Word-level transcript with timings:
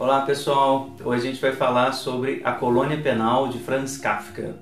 Olá 0.00 0.22
pessoal, 0.22 0.88
hoje 1.04 1.28
a 1.28 1.30
gente 1.30 1.42
vai 1.42 1.52
falar 1.52 1.92
sobre 1.92 2.40
a 2.42 2.52
colônia 2.52 2.96
penal 3.02 3.48
de 3.48 3.58
Franz 3.58 3.98
Kafka. 3.98 4.54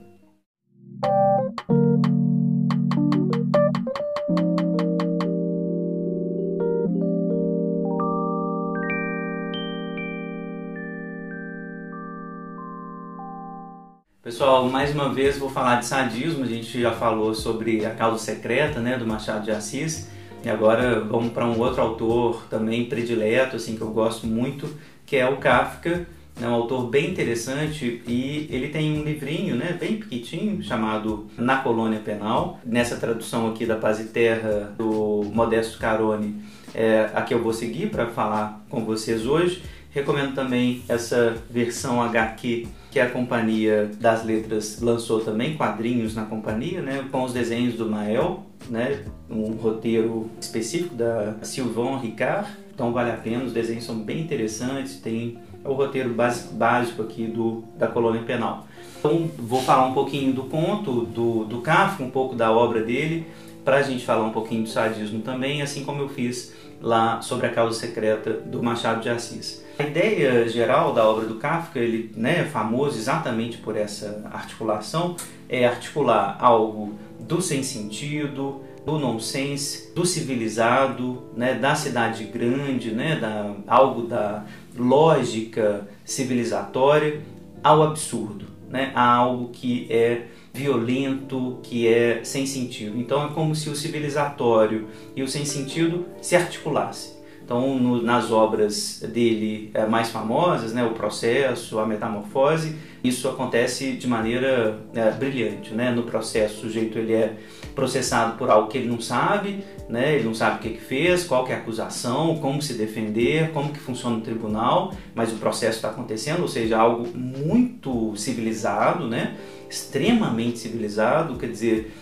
Pessoal, 14.21 14.69
mais 14.69 14.93
uma 14.93 15.15
vez 15.15 15.39
vou 15.39 15.49
falar 15.49 15.77
de 15.77 15.87
sadismo, 15.87 16.43
a 16.43 16.49
gente 16.49 16.81
já 16.81 16.91
falou 16.91 17.33
sobre 17.33 17.87
a 17.87 17.95
causa 17.95 18.19
secreta 18.19 18.81
né, 18.81 18.99
do 18.99 19.07
Machado 19.07 19.45
de 19.45 19.53
Assis, 19.53 20.11
e 20.45 20.49
agora 20.49 20.99
vamos 20.99 21.33
para 21.33 21.47
um 21.47 21.61
outro 21.61 21.81
autor 21.81 22.43
também 22.51 22.87
predileto, 22.87 23.55
assim, 23.55 23.77
que 23.77 23.83
eu 23.83 23.93
gosto 23.93 24.27
muito, 24.27 24.69
que 25.09 25.17
é 25.17 25.27
o 25.27 25.39
Kafka, 25.39 26.07
é 26.41 26.47
um 26.47 26.53
autor 26.53 26.87
bem 26.87 27.11
interessante 27.11 28.03
e 28.07 28.47
ele 28.51 28.69
tem 28.69 29.01
um 29.01 29.03
livrinho, 29.03 29.57
né, 29.57 29.77
bem 29.79 29.97
pequitinho, 29.97 30.63
chamado 30.63 31.27
Na 31.37 31.57
Colônia 31.57 31.99
Penal. 31.99 32.61
Nessa 32.65 32.97
tradução 32.97 33.49
aqui 33.49 33.65
da 33.65 33.75
Paz 33.75 33.99
e 33.99 34.05
Terra 34.05 34.73
do 34.77 35.25
Modesto 35.33 35.79
Carone, 35.79 36.45
é 36.75 37.11
a 37.15 37.23
que 37.23 37.33
eu 37.33 37.43
vou 37.43 37.53
seguir 37.53 37.91
para 37.91 38.07
falar 38.07 38.65
com 38.69 38.85
vocês 38.85 39.27
hoje. 39.27 39.63
Recomendo 39.91 40.35
também 40.35 40.83
essa 40.89 41.37
versão 41.51 42.03
HQ 42.03 42.69
que 42.91 43.01
a 43.01 43.09
Companhia 43.09 43.91
das 43.99 44.25
Letras 44.25 44.81
lançou 44.81 45.21
também, 45.21 45.57
quadrinhos 45.57 46.15
na 46.15 46.27
companhia, 46.27 46.83
né, 46.83 47.05
com 47.11 47.25
os 47.25 47.33
desenhos 47.33 47.75
do 47.75 47.89
Nael, 47.89 48.47
né, 48.69 49.03
um 49.29 49.53
roteiro 49.53 50.31
específico 50.39 50.95
da 50.95 51.35
Sylvain 51.43 51.99
Ricard. 51.99 52.49
Então 52.79 52.93
vale 52.93 53.11
a 53.11 53.17
pena, 53.17 53.43
os 53.43 53.53
desenhos 53.53 53.83
são 53.83 53.99
bem 53.99 54.21
interessantes, 54.21 55.01
tem 55.01 55.37
o 55.65 55.73
roteiro 55.73 56.15
básico, 56.15 57.03
aqui 57.03 57.27
do, 57.27 57.65
da 57.77 57.89
colônia 57.89 58.23
penal. 58.23 58.69
Então 58.97 59.29
vou 59.37 59.61
falar 59.61 59.85
um 59.85 59.93
pouquinho 59.93 60.33
do 60.33 60.45
conto 60.45 61.01
do, 61.07 61.45
do 61.45 61.61
Kafka, 61.61 62.05
um 62.05 62.11
pouco 62.11 62.37
da 62.37 62.53
obra 62.53 62.81
dele, 62.85 63.27
para 63.65 63.79
a 63.79 63.83
gente 63.83 64.07
falar 64.07 64.25
um 64.25 64.31
pouquinho 64.31 64.63
do 64.63 64.69
sadismo 64.69 65.23
também, 65.23 65.61
assim 65.61 65.85
como 65.85 66.03
eu 66.03 66.09
fiz 66.09 66.55
lá 66.81 67.21
sobre 67.21 67.49
a 67.49 67.51
causa 67.51 67.77
secreta 67.77 68.31
do 68.33 68.63
Machado 68.63 69.01
de 69.01 69.09
Assis. 69.09 69.65
A 69.77 69.83
ideia 69.83 70.49
geral 70.49 70.95
da 70.95 71.05
obra 71.05 71.27
do 71.27 71.35
Kafka, 71.35 71.81
ele 71.81 72.13
né, 72.15 72.43
é 72.43 72.45
famoso 72.45 72.97
exatamente 72.97 73.59
por 73.59 73.77
essa 73.77 74.25
articulação, 74.33 75.17
é 75.49 75.67
articular 75.67 76.37
algo 76.39 76.95
do 77.19 77.43
sem 77.43 77.65
sentido, 77.65 78.63
do 78.89 78.99
nonsense, 78.99 79.93
do 79.95 80.07
civilizado, 80.07 81.25
né, 81.37 81.53
da 81.53 81.75
cidade 81.75 82.25
grande, 82.25 82.91
né, 82.91 83.17
da, 83.17 83.55
algo 83.67 84.07
da 84.07 84.47
lógica 84.75 85.87
civilizatória 86.07 87.21
ao 87.63 87.83
absurdo, 87.83 88.47
né, 88.71 88.91
a 88.95 89.15
algo 89.15 89.51
que 89.51 89.87
é 89.91 90.23
violento, 90.55 91.59
que 91.63 91.87
é 91.87 92.25
sem 92.25 92.47
sentido. 92.47 92.99
Então 92.99 93.27
é 93.27 93.29
como 93.35 93.55
se 93.55 93.69
o 93.69 93.77
civilizatório 93.77 94.89
e 95.15 95.23
o 95.23 95.29
sem 95.29 95.45
sentido 95.45 96.07
se 96.23 96.35
articulassem. 96.35 97.19
Então, 97.45 97.79
no, 97.79 98.03
nas 98.03 98.31
obras 98.31 99.03
dele 99.11 99.71
é, 99.73 99.87
mais 99.87 100.11
famosas, 100.11 100.73
né, 100.73 100.85
o 100.85 100.91
processo, 100.91 101.79
a 101.79 101.87
metamorfose, 101.87 102.77
isso 103.03 103.27
acontece 103.27 103.93
de 103.93 104.07
maneira 104.07 104.79
é, 104.95 105.11
brilhante. 105.11 105.73
Né? 105.73 105.91
No 105.91 106.03
processo, 106.03 106.59
o 106.59 106.61
sujeito 106.61 106.99
ele 106.99 107.15
é 107.15 107.37
processado 107.79 108.37
por 108.37 108.51
algo 108.51 108.67
que 108.67 108.77
ele 108.77 108.89
não 108.89 109.01
sabe, 109.01 109.63
né? 109.89 110.17
ele 110.17 110.25
não 110.25 110.35
sabe 110.35 110.57
o 110.57 110.59
que, 110.59 110.71
que 110.71 110.81
fez, 110.81 111.23
qual 111.23 111.45
que 111.45 111.53
é 111.53 111.55
a 111.55 111.59
acusação, 111.59 112.37
como 112.39 112.61
se 112.61 112.75
defender, 112.75 113.53
como 113.53 113.73
que 113.73 113.79
funciona 113.79 114.17
o 114.17 114.21
tribunal, 114.21 114.93
mas 115.15 115.33
o 115.33 115.37
processo 115.37 115.77
está 115.77 115.91
acontecendo, 115.91 116.43
ou 116.43 116.49
seja, 116.49 116.77
algo 116.77 117.07
muito 117.17 118.17
civilizado, 118.17 119.07
né? 119.07 119.37
extremamente 119.71 120.59
civilizado, 120.59 121.37
quer 121.37 121.51
dizer, 121.51 121.95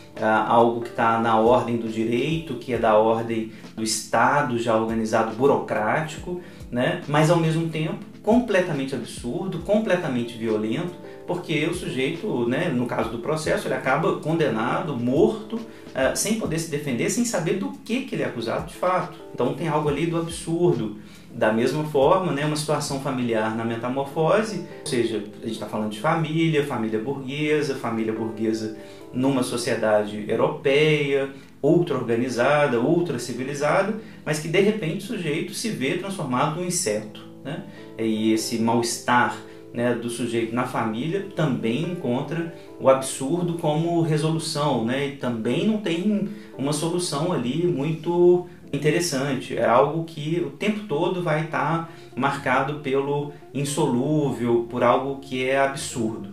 algo 0.48 0.80
que 0.80 0.88
está 0.88 1.20
na 1.20 1.38
ordem 1.38 1.76
do 1.76 1.88
direito, 1.88 2.54
que 2.54 2.72
é 2.72 2.78
da 2.78 2.96
ordem 2.96 3.52
do 3.76 3.82
Estado 3.82 4.58
já 4.58 4.74
organizado, 4.74 5.36
burocrático, 5.36 6.40
né? 6.70 7.02
mas 7.06 7.30
ao 7.30 7.36
mesmo 7.36 7.68
tempo 7.68 7.98
completamente 8.22 8.94
absurdo, 8.94 9.58
completamente 9.58 10.38
violento, 10.38 10.94
porque 11.26 11.66
o 11.66 11.74
sujeito, 11.74 12.48
né, 12.48 12.68
no 12.68 12.86
caso 12.86 13.10
do 13.10 13.18
processo, 13.18 13.66
ele 13.66 13.74
acaba 13.74 14.16
condenado, 14.20 14.96
morto, 14.96 15.56
uh, 15.56 16.14
sem 16.14 16.38
poder 16.38 16.58
se 16.58 16.70
defender, 16.70 17.10
sem 17.10 17.24
saber 17.24 17.54
do 17.54 17.72
que, 17.84 18.02
que 18.02 18.14
ele 18.14 18.22
é 18.22 18.26
acusado 18.26 18.66
de 18.66 18.74
fato. 18.74 19.18
Então 19.34 19.54
tem 19.54 19.68
algo 19.68 19.88
ali 19.88 20.06
do 20.06 20.18
absurdo. 20.18 20.98
Da 21.30 21.52
mesma 21.52 21.84
forma, 21.84 22.32
né, 22.32 22.46
uma 22.46 22.56
situação 22.56 23.00
familiar 23.00 23.54
na 23.54 23.64
metamorfose, 23.64 24.64
ou 24.80 24.86
seja, 24.86 25.16
a 25.42 25.44
gente 25.44 25.54
está 25.54 25.66
falando 25.66 25.90
de 25.90 26.00
família, 26.00 26.64
família 26.64 26.98
burguesa, 26.98 27.74
família 27.74 28.12
burguesa 28.12 28.76
numa 29.12 29.42
sociedade 29.42 30.24
europeia, 30.28 31.30
ultra 31.62 31.96
organizada, 31.96 32.80
ultra 32.80 33.18
civilizada, 33.18 33.96
mas 34.24 34.38
que 34.38 34.48
de 34.48 34.60
repente 34.60 35.04
o 35.04 35.06
sujeito 35.06 35.52
se 35.52 35.68
vê 35.70 35.98
transformado 35.98 36.60
num 36.60 36.66
inseto. 36.66 37.26
Né? 37.44 37.64
E 37.98 38.32
esse 38.32 38.58
mal-estar 38.58 39.36
né, 39.76 39.94
do 39.94 40.08
sujeito 40.08 40.54
na 40.54 40.64
família 40.64 41.28
também 41.36 41.82
encontra 41.82 42.54
o 42.80 42.88
absurdo 42.88 43.58
como 43.58 44.00
resolução, 44.00 44.86
né? 44.86 45.08
E 45.08 45.16
também 45.16 45.66
não 45.66 45.76
tem 45.76 46.30
uma 46.56 46.72
solução 46.72 47.30
ali 47.30 47.66
muito 47.66 48.46
interessante. 48.72 49.54
É 49.54 49.66
algo 49.66 50.04
que 50.04 50.42
o 50.44 50.50
tempo 50.50 50.86
todo 50.88 51.22
vai 51.22 51.44
estar 51.44 51.92
marcado 52.16 52.76
pelo 52.80 53.34
insolúvel, 53.52 54.66
por 54.70 54.82
algo 54.82 55.20
que 55.20 55.46
é 55.46 55.60
absurdo. 55.60 56.30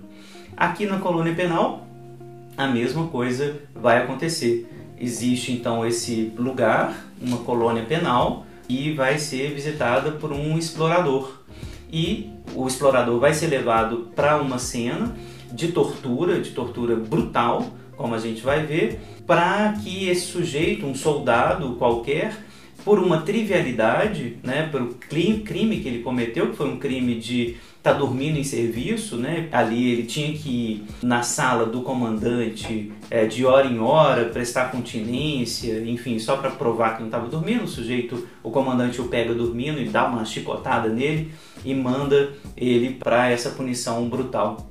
Aqui 0.55 0.85
na 0.85 0.99
colônia 0.99 1.35
penal, 1.35 1.85
a 2.55 2.65
mesma 2.65 3.07
coisa 3.07 3.59
vai 3.75 3.97
acontecer. 3.97 4.69
Existe 4.97 5.51
então 5.51 5.85
esse 5.85 6.31
lugar, 6.37 6.95
uma 7.21 7.39
colônia 7.39 7.83
penal, 7.83 8.45
e 8.69 8.93
vai 8.93 9.17
ser 9.17 9.53
visitada 9.53 10.11
por 10.11 10.31
um 10.31 10.57
explorador. 10.57 11.43
E 11.91 12.32
o 12.55 12.67
explorador 12.67 13.19
vai 13.19 13.33
ser 13.33 13.47
levado 13.47 14.11
para 14.15 14.41
uma 14.41 14.59
cena 14.59 15.15
de 15.51 15.71
tortura, 15.71 16.39
de 16.39 16.51
tortura 16.51 16.95
brutal, 16.95 17.65
como 17.95 18.15
a 18.15 18.19
gente 18.19 18.41
vai 18.41 18.65
ver, 18.65 18.99
para 19.25 19.73
que 19.83 20.09
esse 20.09 20.25
sujeito, 20.25 20.85
um 20.85 20.95
soldado 20.95 21.75
qualquer, 21.75 22.35
por 22.83 22.99
uma 22.99 23.21
trivialidade, 23.21 24.37
né, 24.43 24.67
pelo 24.71 24.95
crime 24.95 25.79
que 25.79 25.87
ele 25.87 26.03
cometeu, 26.03 26.49
que 26.49 26.57
foi 26.57 26.69
um 26.69 26.77
crime 26.77 27.15
de 27.15 27.55
estar 27.77 27.93
tá 27.93 27.93
dormindo 27.93 28.37
em 28.37 28.43
serviço, 28.45 29.17
né? 29.17 29.49
Ali 29.51 29.91
ele 29.91 30.03
tinha 30.03 30.31
que 30.37 30.49
ir 30.49 30.83
na 31.01 31.21
sala 31.21 31.65
do 31.65 31.81
comandante 31.81 32.93
é, 33.09 33.25
de 33.25 33.45
hora 33.45 33.67
em 33.67 33.77
hora, 33.77 34.25
prestar 34.25 34.71
continência, 34.71 35.83
enfim, 35.85 36.17
só 36.17 36.37
para 36.37 36.49
provar 36.51 36.95
que 36.95 37.01
não 37.01 37.07
estava 37.07 37.27
dormindo. 37.27 37.65
O 37.65 37.67
sujeito, 37.67 38.25
o 38.41 38.49
comandante 38.49 39.01
o 39.01 39.09
pega 39.09 39.33
dormindo 39.33 39.81
e 39.81 39.89
dá 39.89 40.07
uma 40.07 40.23
chicotada 40.23 40.87
nele 40.87 41.33
e 41.65 41.75
manda 41.75 42.31
ele 42.55 42.91
para 42.91 43.29
essa 43.29 43.49
punição 43.49 44.07
brutal 44.07 44.69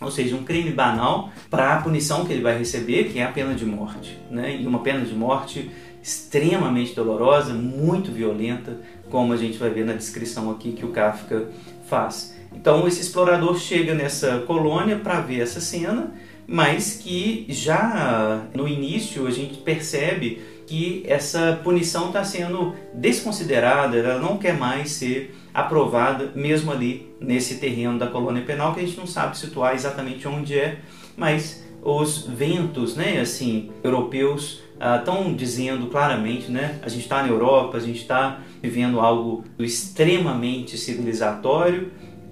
ou 0.00 0.10
seja, 0.12 0.36
um 0.36 0.44
crime 0.44 0.70
banal 0.70 1.30
para 1.50 1.74
a 1.74 1.82
punição 1.82 2.24
que 2.24 2.32
ele 2.32 2.42
vai 2.42 2.56
receber, 2.56 3.10
que 3.10 3.18
é 3.18 3.24
a 3.24 3.32
pena 3.32 3.52
de 3.54 3.66
morte. 3.66 4.16
Né? 4.30 4.56
E 4.60 4.66
uma 4.66 4.78
pena 4.78 5.04
de 5.04 5.12
morte 5.12 5.70
extremamente 6.02 6.94
dolorosa, 6.94 7.52
muito 7.52 8.10
violenta, 8.10 8.76
como 9.10 9.32
a 9.32 9.36
gente 9.36 9.58
vai 9.58 9.70
ver 9.70 9.84
na 9.84 9.92
descrição 9.92 10.50
aqui 10.50 10.72
que 10.72 10.84
o 10.84 10.90
Kafka 10.90 11.48
faz. 11.88 12.36
Então 12.52 12.86
esse 12.86 13.00
explorador 13.00 13.58
chega 13.58 13.94
nessa 13.94 14.38
colônia 14.40 14.96
para 14.96 15.20
ver 15.20 15.40
essa 15.40 15.60
cena, 15.60 16.12
mas 16.46 16.94
que 16.94 17.44
já 17.48 18.46
no 18.54 18.66
início 18.66 19.26
a 19.26 19.30
gente 19.30 19.58
percebe 19.58 20.40
que 20.66 21.02
essa 21.06 21.58
punição 21.64 22.08
está 22.08 22.22
sendo 22.24 22.74
desconsiderada, 22.92 23.96
ela 23.96 24.18
não 24.18 24.36
quer 24.36 24.56
mais 24.56 24.90
ser 24.92 25.34
aprovada, 25.52 26.30
mesmo 26.34 26.70
ali 26.70 27.10
nesse 27.20 27.56
terreno 27.56 27.98
da 27.98 28.06
colônia 28.06 28.42
penal, 28.42 28.74
que 28.74 28.80
a 28.80 28.86
gente 28.86 28.98
não 28.98 29.06
sabe 29.06 29.36
situar 29.36 29.74
exatamente 29.74 30.28
onde 30.28 30.58
é, 30.58 30.78
mas 31.16 31.64
os 31.82 32.26
ventos, 32.26 32.96
né, 32.96 33.20
assim, 33.20 33.70
europeus 33.82 34.62
estão 34.98 35.28
uh, 35.28 35.34
dizendo 35.34 35.86
claramente, 35.88 36.50
né, 36.50 36.78
a 36.82 36.88
gente 36.88 37.02
está 37.02 37.22
na 37.22 37.28
Europa, 37.28 37.76
a 37.76 37.80
gente 37.80 38.00
está 38.00 38.40
vivendo 38.62 39.00
algo 39.00 39.44
extremamente 39.58 40.76
civilizatório, 40.76 41.90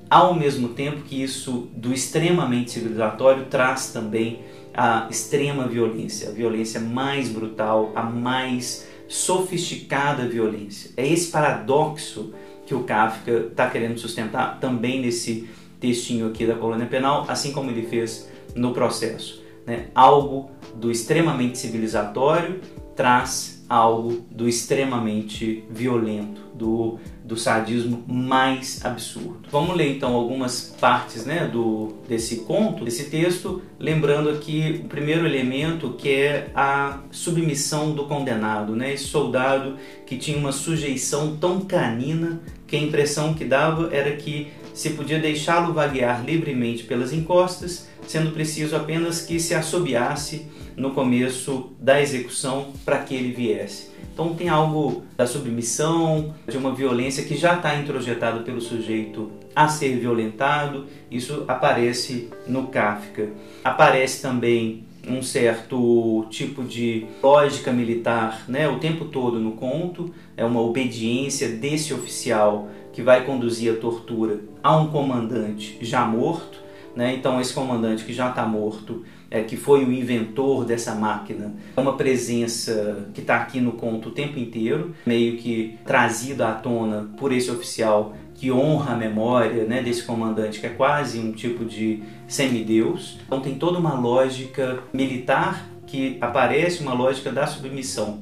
ao 0.09 0.35
mesmo 0.35 0.69
tempo 0.69 1.03
que 1.03 1.21
isso 1.23 1.69
do 1.75 1.93
extremamente 1.93 2.71
civilizatório 2.71 3.47
traz 3.47 3.93
também 3.93 4.41
a 4.73 5.09
extrema 5.11 5.67
violência, 5.67 6.29
a 6.29 6.33
violência 6.33 6.81
mais 6.81 7.29
brutal, 7.29 7.93
a 7.95 8.03
mais 8.03 8.87
sofisticada 9.09 10.29
violência. 10.29 10.91
É 10.97 11.07
esse 11.07 11.31
paradoxo 11.31 12.33
que 12.67 12.75
o 12.75 12.85
Kafka 12.85 13.49
está 13.51 13.71
querendo 13.71 13.99
sustentar 13.99 14.59
também 14.61 15.01
nesse 15.01 15.49
textinho 15.81 16.29
aqui 16.29 16.47
da 16.47 16.55
colônia 16.55 16.87
penal, 16.87 17.25
assim 17.29 17.53
como 17.53 17.71
ele 17.71 17.87
fez 17.87 18.29
no 18.55 18.73
processo. 18.73 19.46
Né? 19.67 19.87
Algo 19.95 20.51
do 20.75 20.91
extremamente 20.91 21.59
civilizatório 21.59 22.61
traz 22.95 23.57
algo 23.69 24.25
do 24.31 24.49
extremamente 24.49 25.65
violento, 25.69 26.41
do, 26.55 26.99
do 27.25 27.37
sadismo 27.37 28.05
mais 28.07 28.85
absurdo. 28.85 29.41
Vamos 29.51 29.77
ler 29.77 29.97
então 29.97 30.15
algumas 30.15 30.75
partes 30.81 31.27
né, 31.27 31.47
do, 31.47 31.95
desse 32.09 32.39
conto, 32.39 32.85
desse 32.85 33.11
texto, 33.11 33.63
lembrando 33.79 34.31
aqui 34.31 34.83
o 34.85 34.89
primeiro 34.89 35.27
elemento 35.27 35.95
que 35.99 36.11
é 36.11 36.51
a 36.55 37.01
submissão 37.11 37.93
do 37.93 38.05
condenado, 38.05 38.77
né, 38.77 38.95
esse 38.95 39.05
soldado 39.05 39.77
que 40.07 40.17
tinha 40.17 40.39
uma 40.39 40.53
sujeição 40.53 41.37
tão 41.37 41.61
canina 41.61 42.41
que 42.67 42.77
a 42.77 42.81
impressão 42.81 43.35
que 43.35 43.45
dava 43.45 43.93
era 43.93 44.13
que 44.17 44.49
se 44.73 44.91
podia 44.91 45.19
deixá-lo 45.19 45.73
vaguear 45.73 46.25
livremente 46.25 46.85
pelas 46.85 47.13
encostas, 47.13 47.89
sendo 48.07 48.31
preciso 48.31 48.77
apenas 48.77 49.23
que 49.23 49.39
se 49.39 49.55
assobiasse 49.55 50.47
no 50.77 50.91
começo 50.93 51.73
da 51.81 52.01
execução 52.01 52.73
para 52.85 52.99
que 52.99 53.15
ele 53.15 53.33
viesse. 53.33 53.91
Então 54.13 54.35
tem 54.35 54.49
algo 54.49 55.05
da 55.17 55.27
submissão, 55.27 56.35
de 56.49 56.57
uma 56.57 56.75
violência 56.75 57.25
que 57.25 57.37
já 57.37 57.55
está 57.55 57.77
introjetado 57.77 58.45
pelo 58.45 58.61
sujeito 58.61 59.31
a 59.55 59.69
ser 59.69 59.99
violentado. 59.99 60.87
Isso 61.11 61.45
aparece 61.47 62.29
no 62.47 62.69
Kafka. 62.69 63.29
Aparece 63.63 64.23
também 64.23 64.85
um 65.07 65.23
certo 65.23 66.27
tipo 66.31 66.65
de 66.65 67.07
lógica 67.23 67.73
militar, 67.73 68.45
né, 68.49 68.69
o 68.69 68.79
tempo 68.79 69.05
todo 69.05 69.39
no 69.39 69.53
conto, 69.53 70.13
é 70.37 70.45
uma 70.45 70.61
obediência 70.61 71.49
desse 71.49 71.95
oficial 71.95 72.69
que 72.93 73.03
vai 73.03 73.25
conduzir 73.25 73.73
a 73.73 73.77
tortura 73.77 74.41
a 74.63 74.77
um 74.77 74.89
comandante 74.89 75.79
já 75.81 76.05
morto, 76.05 76.59
né? 76.97 77.15
Então 77.15 77.41
esse 77.41 77.53
comandante 77.53 78.05
que 78.05 78.13
já 78.13 78.31
está 78.31 78.47
morto 78.47 79.05
é, 79.31 79.43
que 79.43 79.57
foi 79.57 79.85
o 79.85 79.93
inventor 79.93 80.65
dessa 80.65 80.95
máquina, 80.95 81.55
é 81.77 81.81
uma 81.81 81.97
presença 81.97 83.09
que 83.13 83.21
está 83.21 83.37
aqui 83.37 83.61
no 83.61 83.73
conto 83.73 84.09
o 84.09 84.13
tempo 84.13 84.39
inteiro, 84.39 84.95
meio 85.05 85.37
que 85.37 85.79
trazida 85.85 86.49
à 86.49 86.53
tona 86.55 87.11
por 87.19 87.33
esse 87.33 87.51
oficial 87.51 88.15
que 88.35 88.53
honra 88.53 88.93
a 88.93 88.97
memória 88.97 89.65
né, 89.65 89.83
desse 89.83 90.03
comandante, 90.03 90.61
que 90.61 90.67
é 90.67 90.71
quase 90.71 91.19
um 91.19 91.33
tipo 91.33 91.65
de 91.65 92.03
semideus. 92.29 93.19
Então 93.27 93.41
tem 93.41 93.55
toda 93.55 93.79
uma 93.79 93.95
lógica 93.95 94.81
militar 94.93 95.67
que 95.87 96.19
aparece, 96.21 96.83
uma 96.83 96.93
lógica 96.93 97.33
da 97.33 97.47
submissão. 97.47 98.21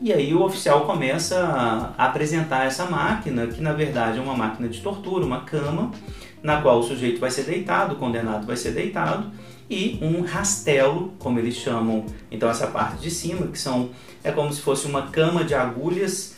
E 0.00 0.12
aí 0.12 0.32
o 0.32 0.42
oficial 0.42 0.82
começa 0.82 1.40
a 1.98 2.06
apresentar 2.06 2.66
essa 2.66 2.86
máquina, 2.86 3.48
que 3.48 3.60
na 3.60 3.72
verdade 3.72 4.18
é 4.18 4.20
uma 4.20 4.36
máquina 4.36 4.68
de 4.68 4.80
tortura, 4.80 5.24
uma 5.24 5.40
cama, 5.40 5.90
na 6.42 6.60
qual 6.60 6.80
o 6.80 6.82
sujeito 6.82 7.20
vai 7.20 7.30
ser 7.30 7.44
deitado, 7.44 7.94
o 7.94 7.98
condenado 7.98 8.46
vai 8.46 8.56
ser 8.56 8.72
deitado, 8.72 9.30
e 9.70 9.98
um 10.00 10.22
rastelo, 10.22 11.12
como 11.18 11.38
eles 11.38 11.54
chamam, 11.54 12.06
então 12.30 12.48
essa 12.48 12.66
parte 12.66 13.02
de 13.02 13.10
cima, 13.10 13.46
que 13.48 13.58
são 13.58 13.90
é 14.24 14.32
como 14.32 14.52
se 14.52 14.60
fosse 14.60 14.86
uma 14.86 15.08
cama 15.08 15.44
de 15.44 15.54
agulhas, 15.54 16.36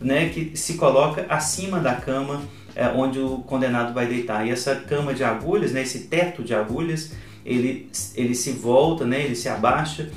né, 0.00 0.28
que 0.28 0.56
se 0.56 0.74
coloca 0.74 1.24
acima 1.28 1.78
da 1.78 1.94
cama 1.94 2.42
é, 2.74 2.88
onde 2.88 3.18
o 3.18 3.38
condenado 3.38 3.94
vai 3.94 4.06
deitar. 4.06 4.46
E 4.46 4.50
essa 4.50 4.74
cama 4.74 5.14
de 5.14 5.22
agulhas, 5.22 5.72
né, 5.72 5.82
esse 5.82 6.00
teto 6.00 6.42
de 6.42 6.54
agulhas, 6.54 7.12
ele, 7.44 7.90
ele 8.14 8.34
se 8.34 8.52
volta, 8.52 9.04
né, 9.04 9.22
ele 9.22 9.36
se 9.36 9.48
abaixa 9.48 10.10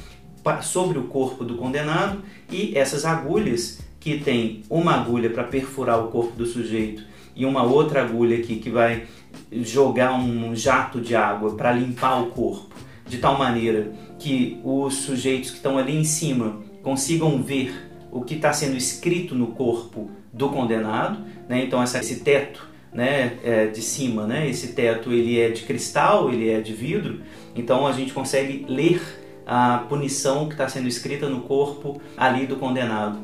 sobre 0.62 0.98
o 0.98 1.04
corpo 1.04 1.44
do 1.44 1.58
condenado 1.58 2.24
e 2.50 2.78
essas 2.78 3.04
agulhas 3.04 3.80
que 4.00 4.18
tem 4.18 4.64
uma 4.70 4.94
agulha 4.94 5.30
para 5.30 5.44
perfurar 5.44 6.00
o 6.00 6.08
corpo 6.08 6.38
do 6.38 6.46
sujeito 6.46 7.04
e 7.36 7.46
uma 7.46 7.64
outra 7.64 8.02
agulha 8.02 8.38
aqui 8.38 8.56
que 8.56 8.70
vai 8.70 9.06
jogar 9.52 10.14
um 10.14 10.56
jato 10.56 11.00
de 11.00 11.16
água 11.16 11.56
para 11.56 11.72
limpar 11.72 12.22
o 12.22 12.28
corpo, 12.28 12.76
de 13.06 13.18
tal 13.18 13.38
maneira 13.38 13.92
que 14.20 14.60
os 14.64 14.96
sujeitos 14.96 15.52
que 15.52 15.58
estão 15.58 15.78
ali 15.78 15.96
em 15.96 16.04
cima 16.04 16.62
consigam 16.84 17.42
ver 17.42 17.74
o 18.12 18.22
que 18.22 18.36
está 18.36 18.54
sendo 18.54 18.76
escrito 18.76 19.36
no 19.36 19.48
corpo 19.48 20.10
do 20.34 20.50
condenado, 20.50 21.20
né? 21.48 21.64
Então 21.64 21.82
essa, 21.82 22.00
esse 22.00 22.22
teto, 22.22 22.68
né, 22.94 23.38
é 23.44 23.68
de 23.68 23.82
cima, 23.82 24.26
né? 24.26 24.50
Esse 24.50 24.74
teto 24.74 25.12
ele 25.12 25.40
é 25.40 25.50
de 25.50 25.64
cristal, 25.64 26.32
ele 26.32 26.50
é 26.50 26.60
de 26.62 26.74
vidro, 26.74 27.22
então 27.56 27.86
a 27.86 27.92
gente 27.92 28.14
consegue 28.14 28.66
ler 28.68 29.02
a 29.46 29.86
punição 29.90 30.48
que 30.48 30.54
está 30.54 30.68
sendo 30.68 30.88
escrita 30.88 31.30
no 31.30 31.42
corpo 31.42 32.02
ali 32.18 32.46
do 32.46 32.58
condenado. 32.58 33.20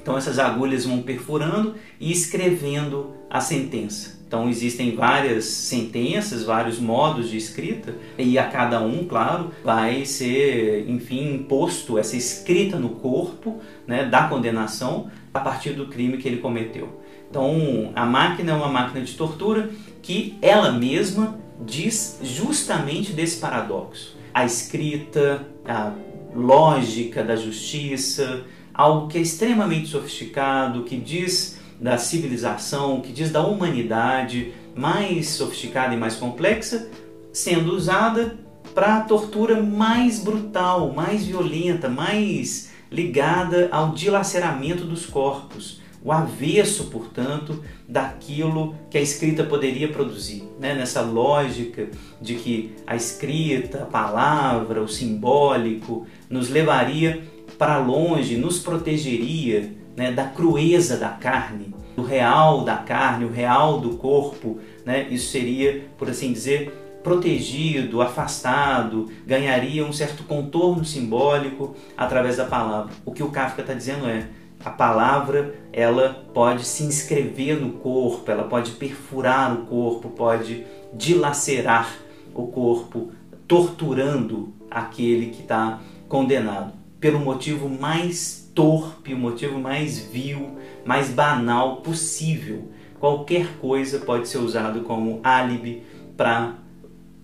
Então 0.00 0.16
essas 0.16 0.38
agulhas 0.38 0.84
vão 0.84 1.02
perfurando 1.02 1.74
e 2.00 2.10
escrevendo 2.10 3.14
a 3.30 3.40
sentença. 3.40 4.17
Então 4.28 4.46
existem 4.46 4.94
várias 4.94 5.46
sentenças, 5.46 6.44
vários 6.44 6.78
modos 6.78 7.30
de 7.30 7.38
escrita 7.38 7.94
e 8.18 8.38
a 8.38 8.46
cada 8.46 8.78
um, 8.78 9.04
claro, 9.04 9.50
vai 9.64 10.04
ser, 10.04 10.84
enfim, 10.86 11.32
imposto 11.32 11.96
essa 11.96 12.14
escrita 12.14 12.78
no 12.78 12.90
corpo, 12.90 13.58
né, 13.86 14.04
da 14.04 14.24
condenação 14.28 15.10
a 15.32 15.40
partir 15.40 15.70
do 15.70 15.86
crime 15.86 16.18
que 16.18 16.28
ele 16.28 16.36
cometeu. 16.36 17.00
Então 17.30 17.90
a 17.96 18.04
máquina 18.04 18.52
é 18.52 18.54
uma 18.54 18.68
máquina 18.68 19.02
de 19.02 19.14
tortura 19.14 19.70
que 20.02 20.36
ela 20.42 20.72
mesma 20.72 21.38
diz 21.64 22.20
justamente 22.22 23.14
desse 23.14 23.38
paradoxo. 23.38 24.14
A 24.34 24.44
escrita, 24.44 25.46
a 25.66 25.92
lógica 26.34 27.24
da 27.24 27.34
justiça, 27.34 28.44
algo 28.74 29.08
que 29.08 29.16
é 29.16 29.22
extremamente 29.22 29.88
sofisticado, 29.88 30.84
que 30.84 30.96
diz 30.96 31.57
da 31.80 31.96
civilização, 31.98 33.00
que 33.00 33.12
diz 33.12 33.30
da 33.30 33.44
humanidade 33.44 34.52
mais 34.74 35.30
sofisticada 35.30 35.94
e 35.94 35.98
mais 35.98 36.16
complexa, 36.16 36.88
sendo 37.32 37.74
usada 37.74 38.36
para 38.74 38.98
a 38.98 39.00
tortura 39.00 39.62
mais 39.62 40.22
brutal, 40.22 40.92
mais 40.92 41.24
violenta, 41.24 41.88
mais 41.88 42.70
ligada 42.90 43.68
ao 43.70 43.92
dilaceramento 43.92 44.84
dos 44.84 45.06
corpos, 45.06 45.80
o 46.02 46.12
avesso, 46.12 46.84
portanto, 46.84 47.62
daquilo 47.88 48.74
que 48.88 48.96
a 48.96 49.00
escrita 49.00 49.42
poderia 49.42 49.88
produzir. 49.88 50.44
Né? 50.58 50.74
Nessa 50.74 51.00
lógica 51.00 51.88
de 52.20 52.36
que 52.36 52.76
a 52.86 52.94
escrita, 52.94 53.82
a 53.82 53.86
palavra, 53.86 54.80
o 54.80 54.88
simbólico 54.88 56.06
nos 56.30 56.48
levaria 56.48 57.22
para 57.58 57.78
longe, 57.78 58.36
nos 58.36 58.60
protegeria 58.60 59.74
né, 59.98 60.12
da 60.12 60.24
crueza 60.24 60.96
da 60.96 61.08
carne, 61.08 61.74
do 61.96 62.04
real 62.04 62.62
da 62.62 62.76
carne, 62.76 63.24
o 63.24 63.32
real 63.32 63.80
do 63.80 63.96
corpo, 63.96 64.60
né, 64.86 65.08
isso 65.10 65.32
seria, 65.32 65.86
por 65.98 66.08
assim 66.08 66.32
dizer, 66.32 66.72
protegido, 67.02 68.00
afastado, 68.00 69.10
ganharia 69.26 69.84
um 69.84 69.92
certo 69.92 70.22
contorno 70.22 70.84
simbólico 70.84 71.74
através 71.96 72.36
da 72.36 72.44
palavra. 72.44 72.92
O 73.04 73.10
que 73.10 73.24
o 73.24 73.30
Kafka 73.30 73.62
está 73.62 73.74
dizendo 73.74 74.08
é 74.08 74.28
a 74.64 74.70
palavra 74.70 75.54
ela 75.72 76.24
pode 76.32 76.64
se 76.64 76.84
inscrever 76.84 77.60
no 77.60 77.72
corpo, 77.72 78.30
ela 78.30 78.44
pode 78.44 78.72
perfurar 78.72 79.52
o 79.52 79.66
corpo, 79.66 80.10
pode 80.10 80.64
dilacerar 80.94 81.92
o 82.34 82.46
corpo, 82.46 83.10
torturando 83.48 84.52
aquele 84.70 85.26
que 85.26 85.42
está 85.42 85.80
condenado 86.08 86.72
pelo 87.00 87.18
motivo 87.18 87.68
mais 87.68 88.47
torpe, 88.58 89.14
o 89.14 89.16
motivo 89.16 89.56
mais 89.56 90.00
vil, 90.00 90.58
mais 90.84 91.10
banal 91.10 91.76
possível. 91.76 92.72
Qualquer 92.98 93.46
coisa 93.60 94.00
pode 94.00 94.26
ser 94.26 94.38
usado 94.38 94.80
como 94.80 95.20
álibi 95.22 95.84
para 96.16 96.54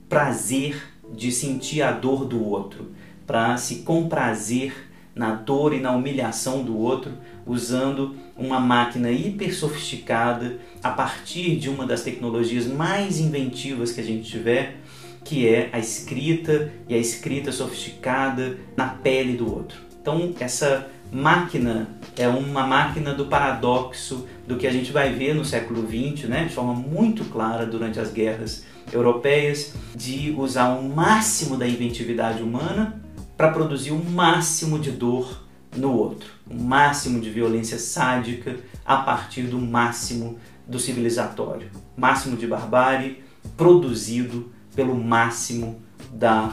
prazer 0.08 0.80
de 1.12 1.32
sentir 1.32 1.82
a 1.82 1.90
dor 1.90 2.24
do 2.24 2.40
outro, 2.40 2.92
para 3.26 3.56
se 3.56 3.80
comprazer 3.82 4.72
na 5.12 5.34
dor 5.34 5.74
e 5.74 5.80
na 5.80 5.90
humilhação 5.90 6.62
do 6.62 6.78
outro, 6.78 7.10
usando 7.44 8.14
uma 8.36 8.60
máquina 8.60 9.10
hiper 9.10 9.52
sofisticada 9.52 10.60
a 10.84 10.90
partir 10.90 11.56
de 11.56 11.68
uma 11.68 11.84
das 11.84 12.04
tecnologias 12.04 12.68
mais 12.68 13.18
inventivas 13.18 13.90
que 13.90 14.00
a 14.00 14.04
gente 14.04 14.30
tiver, 14.30 14.76
que 15.24 15.48
é 15.48 15.68
a 15.72 15.80
escrita 15.80 16.72
e 16.88 16.94
a 16.94 16.98
escrita 16.98 17.50
sofisticada 17.50 18.56
na 18.76 18.86
pele 18.86 19.36
do 19.36 19.52
outro. 19.52 19.82
Então, 20.00 20.32
essa 20.38 20.93
máquina 21.14 21.88
é 22.16 22.26
uma 22.26 22.66
máquina 22.66 23.14
do 23.14 23.26
paradoxo 23.26 24.26
do 24.46 24.56
que 24.56 24.66
a 24.66 24.72
gente 24.72 24.90
vai 24.90 25.12
ver 25.12 25.34
no 25.34 25.44
século 25.44 25.86
XX, 25.86 26.28
né, 26.28 26.44
de 26.44 26.54
forma 26.54 26.74
muito 26.74 27.24
clara 27.26 27.64
durante 27.64 28.00
as 28.00 28.10
guerras 28.10 28.64
europeias, 28.92 29.74
de 29.94 30.34
usar 30.36 30.74
o 30.74 30.82
máximo 30.82 31.56
da 31.56 31.66
inventividade 31.66 32.42
humana 32.42 33.00
para 33.36 33.50
produzir 33.50 33.92
o 33.92 34.04
máximo 34.04 34.78
de 34.78 34.90
dor 34.90 35.44
no 35.76 35.92
outro, 35.92 36.30
o 36.50 36.54
máximo 36.54 37.20
de 37.20 37.30
violência 37.30 37.78
sádica 37.78 38.56
a 38.84 38.96
partir 38.96 39.42
do 39.42 39.58
máximo 39.58 40.38
do 40.66 40.78
civilizatório, 40.78 41.70
máximo 41.96 42.36
de 42.36 42.46
barbárie 42.46 43.22
produzido 43.56 44.52
pelo 44.74 44.94
máximo 44.96 45.80
da 46.12 46.52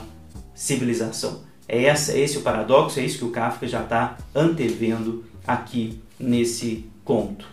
civilização. 0.54 1.51
É 1.74 1.86
essa, 1.86 2.18
esse 2.18 2.38
o 2.38 2.42
paradoxo, 2.42 3.00
é 3.00 3.06
isso 3.06 3.20
que 3.20 3.24
o 3.24 3.30
Kafka 3.30 3.66
já 3.66 3.82
está 3.82 4.18
antevendo 4.36 5.24
aqui 5.48 6.02
nesse 6.20 6.86
conto. 7.06 7.48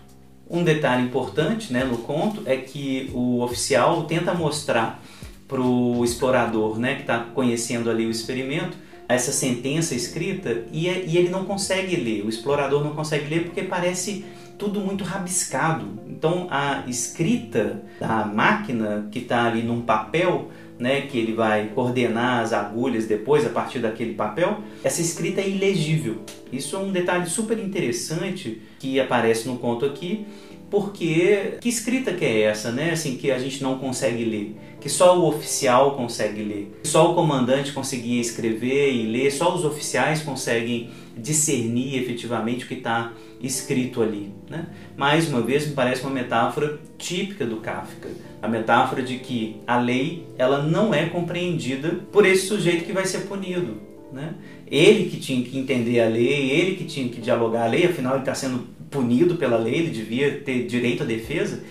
Um 0.50 0.64
detalhe 0.64 1.04
importante 1.04 1.72
né, 1.72 1.84
no 1.84 1.98
conto 1.98 2.42
é 2.44 2.56
que 2.56 3.12
o 3.14 3.40
oficial 3.42 4.02
tenta 4.06 4.34
mostrar 4.34 5.00
para 5.46 5.60
o 5.60 6.04
explorador 6.04 6.80
né, 6.80 6.96
que 6.96 7.02
está 7.02 7.20
conhecendo 7.32 7.88
ali 7.88 8.06
o 8.06 8.10
experimento 8.10 8.76
essa 9.08 9.32
sentença 9.32 9.94
escrita 9.94 10.64
e, 10.70 10.86
e 10.86 11.16
ele 11.16 11.30
não 11.30 11.44
consegue 11.44 11.96
ler, 11.96 12.24
o 12.24 12.28
explorador 12.28 12.84
não 12.84 12.94
consegue 12.94 13.32
ler 13.32 13.44
porque 13.44 13.62
parece 13.62 14.24
tudo 14.58 14.80
muito 14.80 15.02
rabiscado. 15.02 15.86
Então 16.06 16.48
a 16.50 16.82
escrita 16.86 17.82
da 17.98 18.26
máquina 18.26 19.08
que 19.10 19.20
está 19.20 19.46
ali 19.46 19.62
num 19.62 19.80
papel, 19.80 20.50
né, 20.78 21.02
que 21.02 21.18
ele 21.18 21.32
vai 21.32 21.68
coordenar 21.74 22.40
as 22.40 22.52
agulhas 22.52 23.06
depois 23.06 23.44
a 23.44 23.48
partir 23.48 23.80
daquele 23.80 24.14
papel, 24.14 24.60
essa 24.84 25.00
escrita 25.00 25.40
é 25.40 25.48
ilegível. 25.48 26.22
Isso 26.52 26.76
é 26.76 26.78
um 26.78 26.92
detalhe 26.92 27.28
super 27.28 27.58
interessante 27.58 28.62
que 28.78 29.00
aparece 29.00 29.48
no 29.48 29.58
conto 29.58 29.84
aqui 29.84 30.26
porque 30.70 31.56
que 31.60 31.68
escrita 31.68 32.12
que 32.12 32.24
é 32.24 32.42
essa, 32.42 32.70
né? 32.70 32.90
Assim 32.90 33.16
que 33.16 33.30
a 33.30 33.38
gente 33.38 33.62
não 33.62 33.78
consegue 33.78 34.24
ler, 34.24 34.54
que 34.80 34.88
só 34.88 35.18
o 35.18 35.26
oficial 35.26 35.96
consegue 35.96 36.42
ler, 36.42 36.80
só 36.84 37.10
o 37.10 37.14
comandante 37.14 37.72
conseguia 37.72 38.20
escrever 38.20 38.92
e 38.92 39.06
ler, 39.06 39.30
só 39.32 39.54
os 39.54 39.64
oficiais 39.64 40.22
conseguem 40.22 40.90
discernir 41.16 42.00
efetivamente 42.00 42.64
o 42.64 42.68
que 42.68 42.74
está 42.74 43.12
escrito 43.40 44.02
ali, 44.02 44.32
né? 44.48 44.66
Mais 44.96 45.28
uma 45.28 45.40
vez 45.40 45.66
me 45.66 45.74
parece 45.74 46.02
uma 46.02 46.10
metáfora 46.10 46.78
típica 46.96 47.44
do 47.44 47.56
Kafka, 47.56 48.08
a 48.40 48.48
metáfora 48.48 49.02
de 49.02 49.18
que 49.18 49.56
a 49.66 49.78
lei 49.78 50.26
ela 50.36 50.62
não 50.62 50.94
é 50.94 51.06
compreendida 51.06 52.00
por 52.12 52.24
esse 52.24 52.46
sujeito 52.46 52.84
que 52.84 52.92
vai 52.92 53.04
ser 53.04 53.20
punido, 53.20 53.80
né? 54.12 54.34
Ele 54.70 55.08
que 55.08 55.18
tinha 55.18 55.42
que 55.44 55.58
entender 55.58 56.00
a 56.00 56.08
lei, 56.08 56.50
ele 56.50 56.76
que 56.76 56.84
tinha 56.84 57.08
que 57.08 57.20
dialogar 57.20 57.64
a 57.64 57.68
lei, 57.68 57.86
afinal 57.86 58.12
ele 58.14 58.22
está 58.22 58.34
sendo 58.34 58.66
punido 58.90 59.36
pela 59.36 59.56
lei, 59.56 59.74
ele 59.74 59.90
devia 59.90 60.40
ter 60.40 60.66
direito 60.66 61.02
à 61.02 61.06
defesa, 61.06 61.62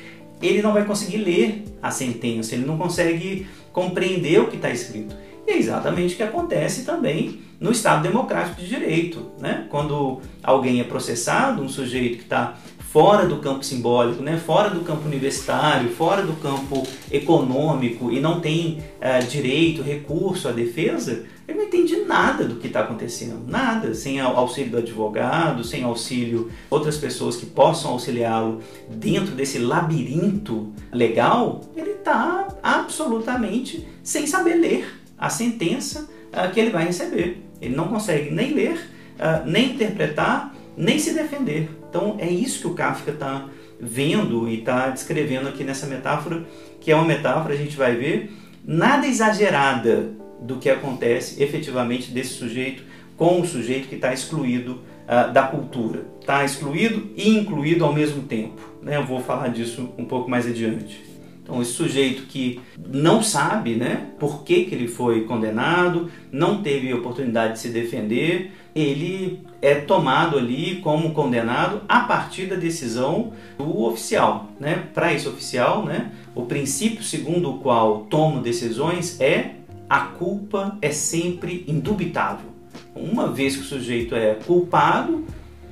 ele 0.41 0.62
não 0.62 0.74
vai 0.74 0.86
conseguir 0.86 1.17
ler 1.17 1.65
a 1.82 1.91
sentença, 1.91 2.56
ele 2.56 2.65
não 2.65 2.77
consegue 2.77 3.48
compreender 3.72 4.39
o 4.39 4.48
que 4.48 4.56
está 4.56 4.70
escrito. 4.70 5.15
E 5.48 5.51
é 5.51 5.58
exatamente 5.58 6.13
o 6.13 6.17
que 6.17 6.24
acontece 6.24 6.84
também 6.84 7.39
no 7.60 7.72
Estado 7.72 8.03
Democrático 8.03 8.60
de 8.60 8.67
Direito. 8.67 9.32
Né? 9.39 9.65
Quando 9.70 10.22
alguém 10.44 10.79
é 10.79 10.84
processado, 10.84 11.62
um 11.62 11.70
sujeito 11.70 12.17
que 12.17 12.24
está 12.24 12.56
fora 12.79 13.25
do 13.25 13.38
campo 13.38 13.63
simbólico, 13.63 14.22
né? 14.22 14.38
fora 14.38 14.70
do 14.70 14.82
campo 14.82 15.06
universitário, 15.06 15.89
fora 15.91 16.22
do 16.22 16.34
campo 16.34 16.84
econômico 17.12 18.12
e 18.12 18.20
não 18.20 18.39
tem 18.39 18.79
uh, 18.98 19.25
direito, 19.27 19.82
recurso 19.82 20.48
à 20.48 20.51
defesa, 20.51 21.25
ele 21.48 21.60
não 21.60 21.66
entende 21.66 21.96
nada 22.01 22.44
do 22.44 22.58
que 22.58 22.68
está 22.68 22.82
acontecendo, 22.82 23.48
nada, 23.48 23.94
sem 23.94 24.20
auxílio 24.20 24.72
do 24.72 24.77
advogado, 24.80 25.63
sem 25.63 25.84
auxílio 25.84 26.51
outras 26.70 26.98
pessoas 26.98 27.38
que 27.38 27.46
possam 27.46 27.92
auxiliá-lo 27.92 28.62
dentro 28.89 29.34
desse 29.34 29.58
labirinto 29.58 30.74
legal, 30.92 31.62
ele 31.75 31.92
está 31.92 32.50
absolutamente 32.62 33.88
sem 34.04 34.27
saber 34.27 34.56
ler 34.56 35.01
a 35.18 35.30
sentença 35.30 36.10
uh, 36.34 36.51
que 36.51 36.60
ele 36.60 36.70
vai 36.70 36.86
receber. 36.86 37.42
Ele 37.62 37.75
não 37.75 37.88
consegue 37.88 38.30
nem 38.30 38.54
ler, 38.54 38.75
uh, 39.16 39.50
nem 39.50 39.72
interpretar, 39.72 40.54
nem 40.75 41.00
se 41.00 41.13
defender. 41.13 41.70
Então 41.89 42.18
é 42.20 42.30
isso 42.30 42.60
que 42.60 42.68
o 42.68 42.74
Kafka 42.74 43.12
está 43.12 43.48
vendo 43.80 44.50
e 44.50 44.60
está 44.60 44.89
descrevendo 44.89 45.48
aqui 45.48 45.63
nessa 45.63 45.88
metáfora, 45.88 46.46
que 46.82 46.92
é 46.92 46.96
uma 46.96 47.06
metáfora, 47.06 47.54
a 47.54 47.58
gente 47.58 47.77
vai 47.77 47.96
ver, 47.96 48.34
nada 48.66 49.08
exagerada 49.08 50.26
do 50.39 50.58
que 50.58 50.70
acontece 50.70 51.41
efetivamente 51.41 52.12
desse 52.12 52.34
sujeito 52.34 52.84
com 53.15 53.41
o 53.41 53.48
sujeito 53.48 53.88
que 53.88 53.96
está 53.96 54.13
excluído 54.13 54.82
uh, 55.08 55.32
da 55.34 55.44
cultura. 55.44 56.06
Está 56.20 56.46
excluído 56.46 57.10
e 57.15 57.29
incluído 57.29 57.84
ao 57.84 57.94
mesmo 57.94 58.24
tempo. 58.24 58.62
Né? 58.82 58.96
Eu 58.98 59.06
vou 59.06 59.20
falar 59.20 59.48
disso 59.48 59.89
um 59.98 60.06
pouco 60.06 60.29
mais 60.29 60.46
adiante. 60.46 61.08
Então, 61.48 61.62
esse 61.62 61.72
sujeito 61.72 62.24
que 62.24 62.60
não 62.77 63.24
sabe 63.24 63.75
né, 63.75 64.08
por 64.20 64.44
que, 64.44 64.65
que 64.65 64.75
ele 64.75 64.88
foi 64.88 65.24
condenado, 65.24 66.12
não 66.29 66.62
teve 66.62 66.94
oportunidade 66.94 67.53
de 67.53 67.60
se 67.60 67.70
defender, 67.70 68.51
ele 68.75 69.39
é 69.62 69.75
tomado 69.75 70.38
ali 70.38 70.82
como 70.84 71.13
condenado 71.13 71.82
a 71.88 72.01
partir 72.01 72.48
da 72.48 72.58
decisão 72.58 73.32
do 73.58 73.84
oficial. 73.84 74.50
Né? 74.60 74.89
Para 74.94 75.13
esse 75.13 75.25
oficial, 75.25 75.86
né, 75.86 76.12
o 76.36 76.44
princípio 76.44 77.01
segundo 77.01 77.50
o 77.50 77.60
qual 77.60 78.01
tomo 78.10 78.41
decisões 78.41 79.22
é 79.22 79.51
a 79.89 80.00
culpa 80.01 80.77
é 80.82 80.91
sempre 80.91 81.63
indubitável. 81.67 82.50
Uma 82.96 83.32
vez 83.32 83.56
que 83.56 83.62
o 83.62 83.65
sujeito 83.65 84.15
é 84.15 84.36
culpado, 84.36 85.25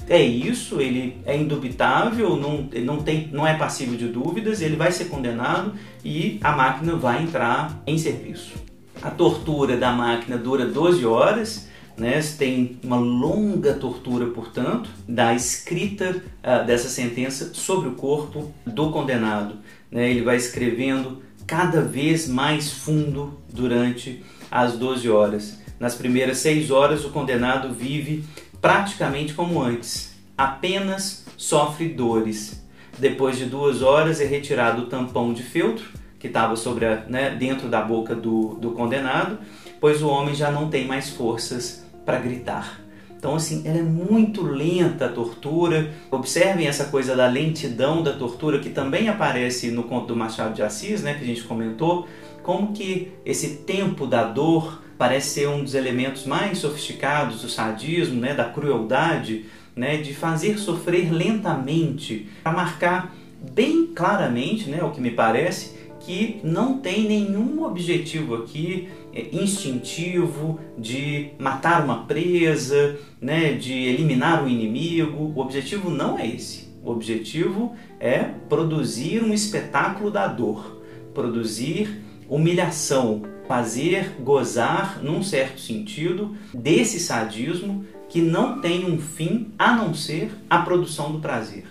é 0.07 0.22
isso, 0.22 0.79
ele 0.79 1.17
é 1.25 1.36
indubitável, 1.36 2.36
não, 2.36 2.69
não, 2.84 3.01
tem, 3.01 3.29
não 3.31 3.45
é 3.45 3.55
passível 3.57 3.98
de 3.98 4.07
dúvidas, 4.07 4.62
ele 4.62 4.75
vai 4.75 4.91
ser 4.91 5.05
condenado 5.05 5.74
e 6.03 6.39
a 6.43 6.51
máquina 6.51 6.95
vai 6.95 7.24
entrar 7.24 7.81
em 7.88 7.98
serviço. 7.98 8.53
A 9.01 9.10
tortura 9.10 9.75
da 9.75 9.91
máquina 9.91 10.38
dura 10.38 10.65
12 10.65 11.05
horas, 11.05 11.67
né? 11.98 12.22
tem 12.38 12.79
uma 12.84 12.98
longa 12.98 13.74
tortura, 13.74 14.27
portanto, 14.27 14.89
da 15.07 15.34
escrita 15.34 16.22
uh, 16.43 16.65
dessa 16.65 16.88
sentença 16.88 17.51
sobre 17.53 17.89
o 17.89 17.93
corpo 17.93 18.53
do 18.65 18.91
condenado. 18.91 19.55
Né? 19.91 20.12
Ele 20.12 20.22
vai 20.22 20.38
escrevendo 20.38 21.24
cada 21.48 21.81
vez 21.81 22.27
mais 22.27 22.72
fundo 22.72 23.39
durante 23.55 24.24
as 24.51 24.77
12 24.77 25.09
horas. 25.09 25.59
Nas 25.79 25.95
primeiras 25.95 26.38
6 26.38 26.71
horas, 26.71 27.03
o 27.03 27.09
condenado 27.09 27.74
vive 27.74 28.24
praticamente 28.62 29.33
como 29.33 29.62
antes, 29.62 30.15
apenas 30.38 31.25
sofre 31.38 31.89
dores. 31.89 32.63
Depois 32.97 33.38
de 33.38 33.45
duas 33.45 33.81
horas, 33.81 34.21
é 34.21 34.25
retirado 34.25 34.83
o 34.83 34.85
tampão 34.85 35.33
de 35.33 35.43
feltro 35.43 35.85
que 36.19 36.27
estava 36.27 36.55
sobre 36.55 36.85
a, 36.85 37.03
né, 37.07 37.29
dentro 37.29 37.67
da 37.67 37.81
boca 37.81 38.15
do, 38.15 38.55
do 38.55 38.71
condenado, 38.71 39.38
pois 39.79 40.01
o 40.01 40.07
homem 40.07 40.33
já 40.33 40.50
não 40.50 40.69
tem 40.69 40.88
mais 40.88 41.09
forças 41.09 41.85
para 42.05 42.17
gritar. 42.17 42.79
Então, 43.25 43.35
assim, 43.35 43.63
ela 43.65 43.79
é 43.79 43.83
muito 43.83 44.43
lenta 44.43 45.05
a 45.05 45.09
tortura. 45.09 45.91
Observem 46.12 46.67
essa 46.67 46.85
coisa 46.85 47.15
da 47.15 47.27
lentidão 47.27 48.03
da 48.03 48.13
tortura 48.13 48.59
que 48.59 48.69
também 48.69 49.09
aparece 49.09 49.71
no 49.71 49.83
conto 49.83 50.07
do 50.07 50.15
Machado 50.15 50.53
de 50.53 50.62
Assis, 50.62 51.01
né, 51.01 51.15
que 51.15 51.24
a 51.24 51.27
gente 51.27 51.43
comentou. 51.43 52.07
Como 52.45 52.73
que 52.73 53.11
esse 53.25 53.63
tempo 53.65 54.05
da 54.05 54.23
dor 54.23 54.79
parece 54.99 55.29
ser 55.29 55.49
um 55.49 55.63
dos 55.63 55.73
elementos 55.73 56.27
mais 56.27 56.59
sofisticados 56.59 57.41
do 57.41 57.49
sadismo, 57.49 58.21
né, 58.21 58.35
da 58.35 58.45
crueldade, 58.45 59.45
né, 59.75 59.97
de 59.97 60.13
fazer 60.13 60.59
sofrer 60.59 61.11
lentamente, 61.11 62.29
para 62.43 62.51
marcar 62.51 63.15
bem 63.51 63.87
claramente, 63.87 64.69
né, 64.69 64.83
o 64.83 64.91
que 64.91 65.01
me 65.01 65.09
parece, 65.09 65.73
que 66.01 66.39
não 66.43 66.77
tem 66.77 67.07
nenhum 67.07 67.63
objetivo 67.63 68.35
aqui 68.35 68.89
é, 69.11 69.25
instintivo 69.31 70.59
de 70.77 71.31
matar 71.39 71.83
uma 71.83 72.05
presa, 72.05 72.95
né, 73.19 73.53
de 73.53 73.73
eliminar 73.73 74.45
o 74.45 74.47
inimigo. 74.47 75.33
O 75.35 75.39
objetivo 75.39 75.89
não 75.89 76.19
é 76.19 76.27
esse. 76.27 76.69
O 76.83 76.91
objetivo 76.91 77.75
é 77.99 78.19
produzir 78.47 79.23
um 79.23 79.33
espetáculo 79.33 80.11
da 80.11 80.27
dor, 80.27 80.79
produzir 81.11 82.04
humilhação, 82.29 83.24
fazer 83.48 84.15
gozar, 84.20 85.01
num 85.03 85.22
certo 85.22 85.60
sentido, 85.60 86.36
desse 86.53 87.00
sadismo 87.00 87.86
que 88.10 88.22
não 88.22 88.62
tem 88.62 88.86
um 88.86 88.98
fim 88.98 89.51
a 89.58 89.75
não 89.75 89.94
ser 89.94 90.32
a 90.50 90.60
produção 90.60 91.12
do 91.12 91.20
prazer. 91.20 91.65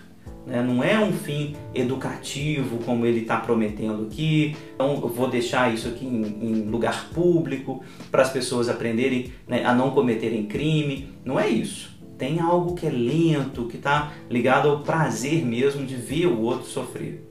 Né? 0.45 0.61
Não 0.61 0.83
é 0.83 0.99
um 0.99 1.11
fim 1.11 1.55
educativo 1.73 2.77
como 2.85 3.05
ele 3.05 3.21
está 3.21 3.37
prometendo 3.37 4.03
aqui. 4.03 4.55
Então 4.75 4.93
eu 5.01 5.09
vou 5.09 5.29
deixar 5.29 5.73
isso 5.73 5.87
aqui 5.87 6.05
em, 6.05 6.21
em 6.21 6.69
lugar 6.69 7.09
público 7.13 7.83
para 8.11 8.21
as 8.21 8.29
pessoas 8.31 8.69
aprenderem 8.69 9.33
né, 9.47 9.65
a 9.65 9.73
não 9.73 9.91
cometerem 9.91 10.45
crime. 10.45 11.09
Não 11.23 11.39
é 11.39 11.49
isso. 11.49 11.95
Tem 12.17 12.39
algo 12.39 12.75
que 12.75 12.85
é 12.85 12.89
lento, 12.89 13.65
que 13.65 13.75
está 13.75 14.13
ligado 14.29 14.69
ao 14.69 14.79
prazer 14.79 15.43
mesmo 15.43 15.85
de 15.85 15.95
ver 15.95 16.27
o 16.27 16.41
outro 16.41 16.67
sofrer. 16.67 17.21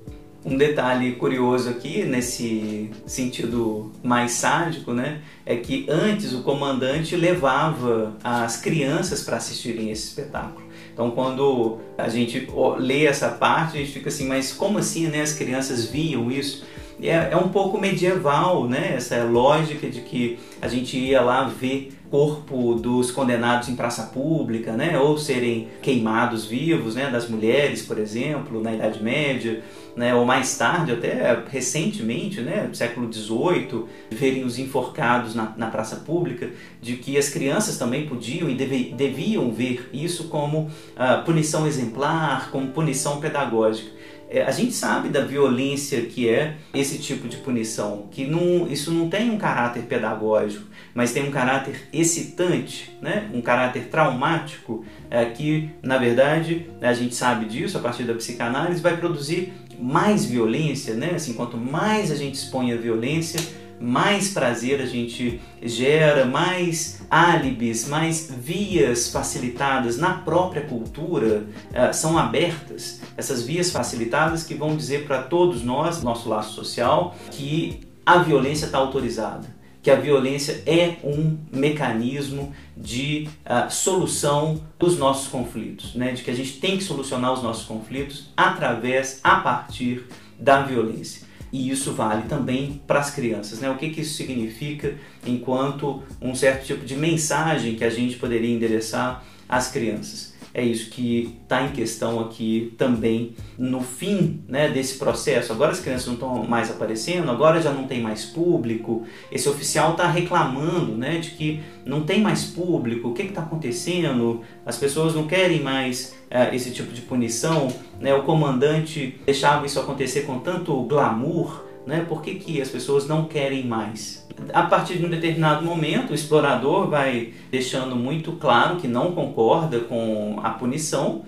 Um 0.45 0.59
detalhe 0.59 1.13
curioso 1.13 1.71
aqui, 1.71 2.05
nesse 2.05 2.91
sentido 3.07 3.91
mais 4.03 4.33
sádico, 4.33 4.93
né, 4.93 5.23
é 5.47 5.57
que 5.57 5.87
antes 5.89 6.35
o 6.35 6.43
comandante 6.43 7.17
levava 7.17 8.15
as 8.23 8.59
crianças 8.59 9.23
para 9.23 9.39
assistirem 9.39 9.91
esse 9.91 10.09
espetáculo. 10.09 10.65
Então, 10.93 11.11
quando 11.11 11.79
a 11.99 12.09
gente 12.09 12.47
lê 12.79 13.07
essa 13.07 13.29
parte, 13.31 13.77
a 13.77 13.81
gente 13.81 13.93
fica 13.93 14.09
assim, 14.09 14.29
mas 14.29 14.53
como 14.53 14.79
assim, 14.79 15.09
né? 15.09 15.23
As 15.23 15.33
crianças 15.33 15.87
viam 15.87 16.31
isso? 16.31 16.65
É, 17.03 17.31
é 17.33 17.37
um 17.37 17.49
pouco 17.49 17.81
medieval, 17.81 18.69
né? 18.69 18.95
Essa 18.97 19.25
lógica 19.25 19.91
de 19.91 20.03
que 20.03 20.39
a 20.63 20.69
gente 20.69 20.97
ia 20.97 21.21
lá 21.21 21.49
ver 21.49 21.93
corpo 22.09 22.77
dos 22.77 23.11
condenados 23.11 23.69
em 23.69 23.75
praça 23.75 24.05
pública, 24.05 24.73
né? 24.75 24.97
Ou 24.97 25.19
serem 25.19 25.67
queimados 25.83 26.47
vivos, 26.47 26.95
né? 26.95 27.11
Das 27.11 27.29
mulheres, 27.29 27.83
por 27.83 27.99
exemplo, 27.99 28.63
na 28.63 28.73
Idade 28.73 29.03
Média 29.03 29.65
né, 29.97 30.15
ou 30.15 30.25
mais 30.25 30.57
tarde, 30.57 30.93
até 30.93 31.43
recentemente, 31.51 32.41
né, 32.41 32.69
século 32.73 33.13
XVIII, 33.13 33.85
verem 34.11 34.45
os 34.45 34.59
enforcados 34.59 35.35
na, 35.35 35.55
na, 35.57 35.69
praça 35.69 35.97
pública, 35.97 36.51
de 36.81 36.97
que 36.97 37.17
as 37.17 37.29
crianças 37.29 37.79
também 37.79 38.07
podiam 38.07 38.49
e 38.49 38.55
deve, 38.55 38.93
deviam 38.97 39.53
ver 39.53 39.89
isso 39.93 40.29
como 40.29 40.63
uh, 40.63 41.25
punição 41.25 41.67
exemplar, 41.67 42.51
como 42.51 42.69
punição 42.69 43.21
pedagógica. 43.21 43.91
é, 44.29 44.43
a 44.43 44.51
gente 44.51 44.73
sabe 44.73 45.09
da 45.09 45.21
violência 45.21 46.01
que 46.03 46.29
é 46.29 46.57
esse 46.75 46.99
tipo 46.99 47.29
de 47.29 47.37
punição, 47.37 48.09
que 48.11 48.27
não, 48.27 48.67
isso 48.67 48.91
não 48.91 49.09
tem 49.09 49.31
um 49.31 49.39
caráter 49.39 49.85
pedagógico, 49.85 50.65
mas 50.93 51.13
tem 51.13 51.29
um 51.29 51.31
caráter 51.31 51.89
excitante, 51.93 52.97
né? 53.01 53.31
um 53.33 53.41
caráter 53.41 53.89
traumático, 53.89 54.85
é, 55.11 55.25
que 55.27 55.71
na 55.83 55.99
verdade 55.99 56.67
a 56.81 56.93
gente 56.93 57.15
sabe 57.15 57.45
disso 57.47 57.79
a 57.79 57.81
partir 57.81 58.05
da 58.05 58.15
psicanálise, 58.15 58.81
vai 58.81 58.97
produzir 58.97 59.53
mais 59.85 60.25
violência, 60.25 60.95
né? 60.95 61.13
assim, 61.17 61.35
quanto 61.35 61.59
mais 61.59 62.11
a 62.11 62.15
gente 62.15 62.37
expõe 62.37 62.73
a 62.73 62.77
violência, 62.77 63.39
mais 63.79 64.31
prazer 64.31 64.81
a 64.81 64.87
gente 64.87 65.43
gera, 65.61 66.25
mais 66.25 67.03
álibis, 67.11 67.87
mais 67.87 68.31
vias 68.31 69.11
facilitadas 69.11 69.99
na 69.99 70.15
própria 70.15 70.63
cultura 70.63 71.45
uh, 71.71 71.93
são 71.93 72.17
abertas. 72.17 73.03
Essas 73.15 73.43
vias 73.43 73.71
facilitadas 73.71 74.43
que 74.43 74.55
vão 74.55 74.75
dizer 74.75 75.07
para 75.07 75.23
todos 75.23 75.63
nós, 75.63 76.03
nosso 76.03 76.31
laço 76.31 76.55
social, 76.55 77.15
que 77.31 77.81
a 78.07 78.19
violência 78.19 78.65
está 78.65 78.79
autorizada, 78.79 79.54
que 79.85 79.91
a 79.91 79.97
violência 79.97 80.63
é 80.67 80.97
um 81.05 81.39
mecanismo 81.53 82.53
de 82.75 83.29
uh, 83.45 83.71
solução 83.71 84.61
dos 84.79 84.99
nossos 84.99 85.29
conflitos, 85.29 85.95
né? 85.95 86.13
de 86.13 86.25
que 86.25 86.31
a 86.31 86.35
gente 86.35 86.55
tem 86.55 86.79
que 86.79 86.83
solucionar 86.83 87.35
os 87.35 87.43
nossos 87.43 87.67
conflitos 87.67 88.33
através, 88.37 89.21
a 89.23 89.37
partir 89.37 90.07
da 90.41 90.63
violência 90.63 91.25
e 91.55 91.71
isso 91.71 91.93
vale 91.93 92.23
também 92.23 92.83
para 92.85 92.99
as 92.99 93.13
crianças. 93.13 93.61
Né? 93.61 93.71
O 93.71 93.77
que, 93.77 93.91
que 93.91 94.01
isso 94.01 94.15
significa 94.15 94.97
enquanto 95.25 96.03
um 96.21 96.35
certo 96.35 96.67
tipo 96.67 96.85
de 96.85 96.97
mensagem 96.97 97.77
que 97.77 97.85
a 97.85 97.91
gente 97.91 98.17
poderia 98.17 98.53
endereçar 98.53 99.23
às 99.49 99.71
crianças? 99.71 100.34
É 100.55 100.63
isso 100.63 100.89
que 100.89 101.37
está 101.43 101.65
em 101.65 101.73
questão 101.73 102.21
aqui 102.21 102.73
também 102.79 103.35
no 103.59 103.81
fim 103.81 104.41
né, 104.47 104.69
desse 104.69 104.99
processo. 104.99 105.53
Agora 105.53 105.73
as 105.73 105.81
crianças 105.81 106.07
não 106.07 106.15
estão 106.15 106.45
mais 106.45 106.71
aparecendo, 106.71 107.29
agora 107.29 107.61
já 107.61 107.73
não 107.73 107.89
tem 107.89 108.01
mais 108.01 108.25
público. 108.25 109.03
Esse 109.33 109.49
oficial 109.49 109.93
está 109.93 110.07
reclamando 110.07 110.97
né, 110.97 111.19
de 111.19 111.31
que 111.31 111.61
não 111.85 112.05
tem 112.05 112.21
mais 112.21 112.45
público, 112.45 113.09
o 113.09 113.13
que 113.13 113.23
está 113.23 113.43
acontecendo? 113.43 114.43
As 114.65 114.77
pessoas 114.77 115.13
não 115.13 115.27
querem 115.27 115.61
mais 115.61 116.15
é, 116.31 116.55
esse 116.55 116.71
tipo 116.71 116.93
de 116.93 117.01
punição. 117.03 117.67
Né? 118.01 118.15
O 118.15 118.23
comandante 118.23 119.19
deixava 119.27 119.67
isso 119.67 119.81
acontecer 119.81 120.21
com 120.23 120.39
tanto 120.39 120.85
glamour. 120.85 121.64
Né? 121.87 122.05
Por 122.09 122.23
que, 122.23 122.37
que 122.37 122.61
as 122.61 122.69
pessoas 122.69 123.07
não 123.07 123.25
querem 123.25 123.65
mais? 123.67 124.25
a 124.53 124.63
partir 124.63 124.99
de 124.99 125.07
um 125.07 125.09
determinado 125.09 125.65
momento, 125.65 126.11
o 126.11 126.15
explorador 126.15 126.89
vai 126.89 127.33
deixando 127.51 127.95
muito 127.95 128.33
claro 128.33 128.77
que 128.77 128.89
não 128.89 129.13
concorda 129.13 129.81
com 129.81 130.41
a 130.43 130.51
punição 130.51 131.23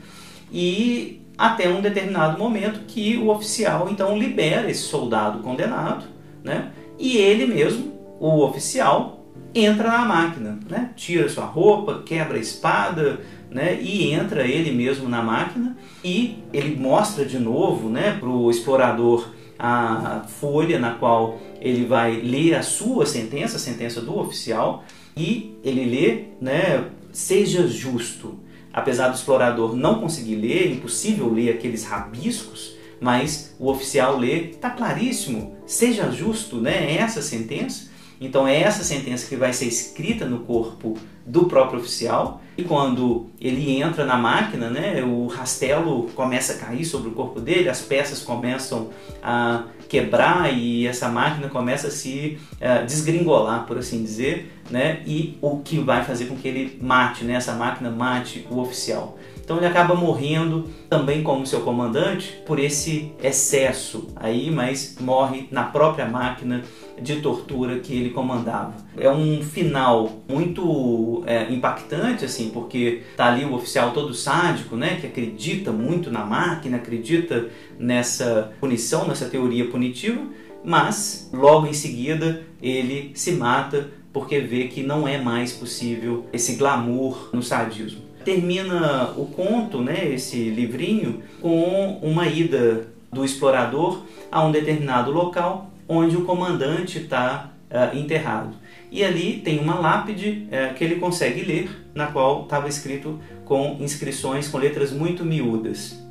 e 0.52 1.22
até 1.38 1.68
um 1.68 1.80
determinado 1.80 2.38
momento 2.38 2.80
que 2.86 3.16
o 3.16 3.28
oficial 3.28 3.88
então 3.90 4.18
libera 4.18 4.70
esse 4.70 4.82
soldado 4.82 5.40
condenado, 5.40 6.06
né? 6.42 6.70
E 6.98 7.18
ele 7.18 7.46
mesmo, 7.46 7.92
o 8.18 8.42
oficial, 8.42 9.26
entra 9.54 9.88
na 9.88 10.04
máquina, 10.04 10.58
né? 10.68 10.90
Tira 10.96 11.28
sua 11.28 11.44
roupa, 11.44 12.02
quebra 12.04 12.38
a 12.38 12.40
espada, 12.40 13.20
né? 13.50 13.78
E 13.80 14.12
entra 14.12 14.46
ele 14.46 14.72
mesmo 14.72 15.08
na 15.08 15.22
máquina 15.22 15.76
e 16.02 16.38
ele 16.52 16.75
mostra 16.76 17.25
de 17.25 17.38
novo, 17.38 17.88
né, 17.88 18.16
para 18.18 18.28
o 18.28 18.50
explorador 18.50 19.28
a 19.58 20.26
folha 20.28 20.78
na 20.78 20.94
qual 20.94 21.38
ele 21.60 21.84
vai 21.84 22.20
ler 22.20 22.54
a 22.54 22.62
sua 22.62 23.06
sentença, 23.06 23.56
a 23.56 23.60
sentença 23.60 24.00
do 24.00 24.18
oficial, 24.18 24.84
e 25.16 25.56
ele 25.64 25.84
lê, 25.84 26.25
né, 26.40 26.90
seja 27.12 27.66
justo. 27.66 28.38
Apesar 28.72 29.08
do 29.08 29.14
explorador 29.14 29.75
não 29.75 30.00
conseguir 30.00 30.36
ler, 30.36 30.66
é 30.66 30.72
impossível 30.72 31.32
ler 31.32 31.50
aqueles 31.50 31.84
rabiscos, 31.84 32.76
mas 33.00 33.54
o 33.58 33.70
oficial 33.70 34.18
lê, 34.18 34.50
está 34.50 34.70
claríssimo, 34.70 35.56
seja 35.66 36.10
justo, 36.10 36.60
né, 36.60 36.92
é 36.92 36.96
essa 36.98 37.22
sentença. 37.22 37.90
Então 38.20 38.46
é 38.46 38.60
essa 38.60 38.82
sentença 38.82 39.28
que 39.28 39.36
vai 39.36 39.52
ser 39.52 39.66
escrita 39.66 40.25
no 40.26 40.40
corpo 40.40 40.96
do 41.25 41.44
próprio 41.44 41.80
oficial 41.80 42.40
e 42.56 42.64
quando 42.64 43.26
ele 43.40 43.80
entra 43.80 44.04
na 44.04 44.16
máquina, 44.16 44.70
né, 44.70 45.02
o 45.02 45.26
rastelo 45.26 46.08
começa 46.14 46.54
a 46.54 46.56
cair 46.56 46.84
sobre 46.84 47.08
o 47.08 47.12
corpo 47.12 47.40
dele, 47.40 47.68
as 47.68 47.82
peças 47.82 48.22
começam 48.22 48.88
a 49.22 49.64
quebrar 49.88 50.52
e 50.52 50.86
essa 50.86 51.08
máquina 51.08 51.48
começa 51.48 51.88
a 51.88 51.90
se 51.90 52.38
uh, 52.54 52.84
desgringolar, 52.86 53.66
por 53.66 53.78
assim 53.78 54.02
dizer, 54.02 54.52
né, 54.71 55.02
e 55.06 55.36
o 55.42 55.58
que 55.58 55.78
vai 55.78 56.02
fazer 56.02 56.26
com 56.26 56.36
que 56.36 56.49
ele 56.49 56.78
mate, 56.80 57.25
né, 57.25 57.34
essa 57.34 57.52
máquina 57.52 57.90
mate 57.90 58.47
o 58.50 58.58
oficial. 58.58 59.19
Então 59.47 59.59
ele 59.59 59.67
acaba 59.67 59.95
morrendo 59.95 60.65
também 60.91 61.23
como 61.23 61.47
seu 61.47 61.61
comandante 61.61 62.37
por 62.45 62.59
esse 62.59 63.13
excesso 63.23 64.09
aí, 64.17 64.50
mas 64.50 64.97
morre 65.00 65.47
na 65.52 65.63
própria 65.63 66.04
máquina 66.04 66.65
de 67.00 67.21
tortura 67.21 67.78
que 67.78 67.95
ele 67.95 68.11
comandava. 68.11 68.75
É 68.99 69.09
um 69.09 69.41
final 69.45 70.21
muito 70.28 71.23
é, 71.26 71.49
impactante, 71.52 72.25
assim, 72.25 72.50
porque 72.50 73.02
tá 73.17 73.26
ali 73.26 73.45
o 73.45 73.54
oficial 73.54 73.93
todo 73.93 74.13
sádico, 74.13 74.75
né, 74.75 74.99
que 75.00 75.06
acredita 75.06 75.71
muito 75.71 76.11
na 76.11 76.25
máquina, 76.25 76.78
acredita 76.78 77.49
nessa 77.78 78.52
punição, 78.59 79.06
nessa 79.06 79.26
teoria 79.26 79.71
punitiva, 79.71 80.23
mas 80.65 81.30
logo 81.32 81.69
em 81.69 81.73
seguida 81.73 82.43
ele 82.61 83.13
se 83.15 83.30
mata 83.30 83.91
porque 84.13 84.41
vê 84.41 84.65
que 84.65 84.82
não 84.82 85.06
é 85.06 85.19
mais 85.19 85.52
possível 85.52 86.26
esse 86.32 86.56
glamour 86.56 87.30
no 87.32 87.45
sadismo 87.45 88.05
termina 88.26 89.12
o 89.17 89.26
conto, 89.26 89.80
né, 89.80 90.12
esse 90.12 90.50
livrinho, 90.50 91.23
com 91.41 92.00
uma 92.02 92.26
ida 92.26 92.89
do 93.12 93.25
explorador 93.25 94.02
a 94.32 94.45
um 94.45 94.50
determinado 94.50 95.12
local 95.12 95.71
onde 95.89 96.17
o 96.17 96.25
comandante 96.25 96.99
está 96.99 97.52
uh, 97.71 97.75
eh, 97.76 97.91
enterrado. 97.95 98.56
E 98.91 99.04
ali 99.04 99.34
tem 99.39 99.60
uma 99.60 99.78
lápide 99.78 100.49
uh, 100.49 100.75
que 100.75 100.82
ele 100.82 100.97
consegue 100.97 101.43
ler, 101.43 101.86
na 101.95 102.08
qual 102.08 102.43
estava 102.43 102.69
escrito 102.69 103.21
com 103.45 103.76
inscrições 103.78 104.49
com 104.49 104.58
letras 104.58 104.91
muito 104.91 105.25
miúdas. 105.25 106.04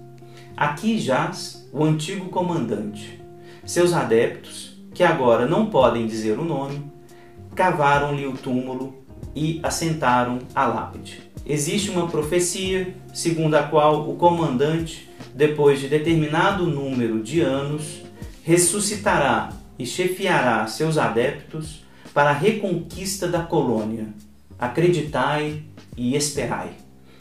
Aqui 0.55 0.97
jaz 0.97 1.67
o 1.73 1.83
antigo 1.83 2.29
comandante. 2.29 3.21
Seus 3.65 3.91
adeptos, 3.91 4.77
que 4.93 5.03
agora 5.03 5.45
não 5.45 5.65
podem 5.65 6.07
dizer 6.07 6.39
o 6.39 6.45
nome, 6.45 6.81
cavaram-lhe 7.53 8.25
o 8.25 8.37
túmulo 8.37 9.03
e 9.35 9.59
assentaram 9.61 10.39
a 10.55 10.65
lápide. 10.65 11.24
Existe 11.45 11.91
uma 11.91 12.07
profecia 12.07 12.95
segundo 13.13 13.53
a 13.53 13.61
qual 13.61 14.09
o 14.09 14.15
comandante, 14.15 15.07
depois 15.33 15.79
de 15.79 15.87
determinado 15.87 16.65
número 16.65 17.21
de 17.21 17.41
anos, 17.41 18.01
ressuscitará 18.43 19.53
e 19.77 19.85
chefiará 19.85 20.65
seus 20.65 20.97
adeptos 20.97 21.83
para 22.15 22.31
a 22.31 22.33
reconquista 22.33 23.27
da 23.27 23.43
colônia. 23.43 24.07
Acreditai 24.57 25.61
e 25.95 26.15
esperai. 26.15 26.71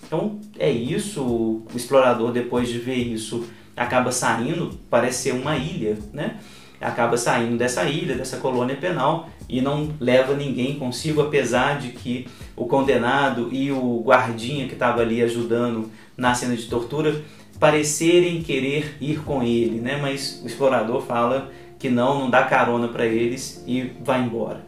Então 0.06 0.40
é 0.58 0.70
isso, 0.70 1.22
o 1.22 1.66
explorador 1.74 2.32
depois 2.32 2.68
de 2.68 2.78
ver 2.78 2.96
isso 2.96 3.44
acaba 3.76 4.10
saindo, 4.10 4.78
parece 4.88 5.24
ser 5.24 5.32
uma 5.32 5.56
ilha, 5.56 5.98
né? 6.12 6.38
Acaba 6.80 7.16
saindo 7.16 7.58
dessa 7.58 7.84
ilha, 7.84 8.14
dessa 8.14 8.38
colônia 8.38 8.76
penal 8.76 9.28
e 9.48 9.60
não 9.60 9.90
leva 10.00 10.34
ninguém 10.34 10.78
consigo, 10.78 11.20
apesar 11.20 11.78
de 11.78 11.88
que 11.88 12.26
o 12.56 12.66
condenado 12.66 13.48
e 13.52 13.70
o 13.70 14.02
guardinha 14.04 14.66
que 14.66 14.74
estava 14.74 15.02
ali 15.02 15.22
ajudando 15.22 15.90
na 16.16 16.34
cena 16.34 16.56
de 16.56 16.66
tortura 16.66 17.22
parecerem 17.58 18.42
querer 18.42 18.96
ir 19.00 19.20
com 19.20 19.42
ele, 19.42 19.80
né? 19.80 19.98
Mas 20.00 20.40
o 20.42 20.46
explorador 20.46 21.02
fala 21.02 21.50
que 21.78 21.88
não, 21.88 22.20
não 22.20 22.30
dá 22.30 22.44
carona 22.44 22.88
para 22.88 23.06
eles 23.06 23.62
e 23.66 23.92
vai 24.02 24.22
embora. 24.22 24.64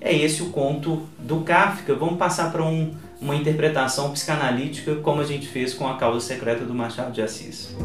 É 0.00 0.14
esse 0.14 0.42
o 0.42 0.50
conto 0.50 1.02
do 1.18 1.40
Kafka. 1.40 1.94
Vamos 1.94 2.18
passar 2.18 2.50
para 2.50 2.64
um, 2.64 2.92
uma 3.20 3.36
interpretação 3.36 4.10
psicanalítica, 4.10 4.96
como 4.96 5.20
a 5.20 5.24
gente 5.24 5.46
fez 5.46 5.72
com 5.74 5.86
a 5.86 5.96
causa 5.96 6.20
secreta 6.20 6.64
do 6.64 6.74
Machado 6.74 7.12
de 7.12 7.22
Assis. 7.22 7.76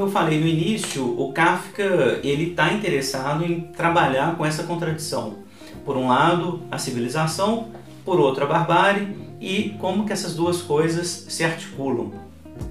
Como 0.00 0.08
eu 0.08 0.14
falei 0.14 0.40
no 0.40 0.46
início, 0.46 1.04
o 1.20 1.30
Kafka 1.30 2.20
ele 2.24 2.52
está 2.52 2.72
interessado 2.72 3.44
em 3.44 3.60
trabalhar 3.60 4.34
com 4.34 4.46
essa 4.46 4.62
contradição. 4.62 5.40
Por 5.84 5.94
um 5.94 6.08
lado, 6.08 6.62
a 6.70 6.78
civilização, 6.78 7.68
por 8.02 8.18
outro, 8.18 8.44
a 8.44 8.46
barbárie 8.46 9.14
e 9.38 9.76
como 9.78 10.06
que 10.06 10.12
essas 10.14 10.34
duas 10.34 10.62
coisas 10.62 11.26
se 11.28 11.44
articulam. 11.44 12.12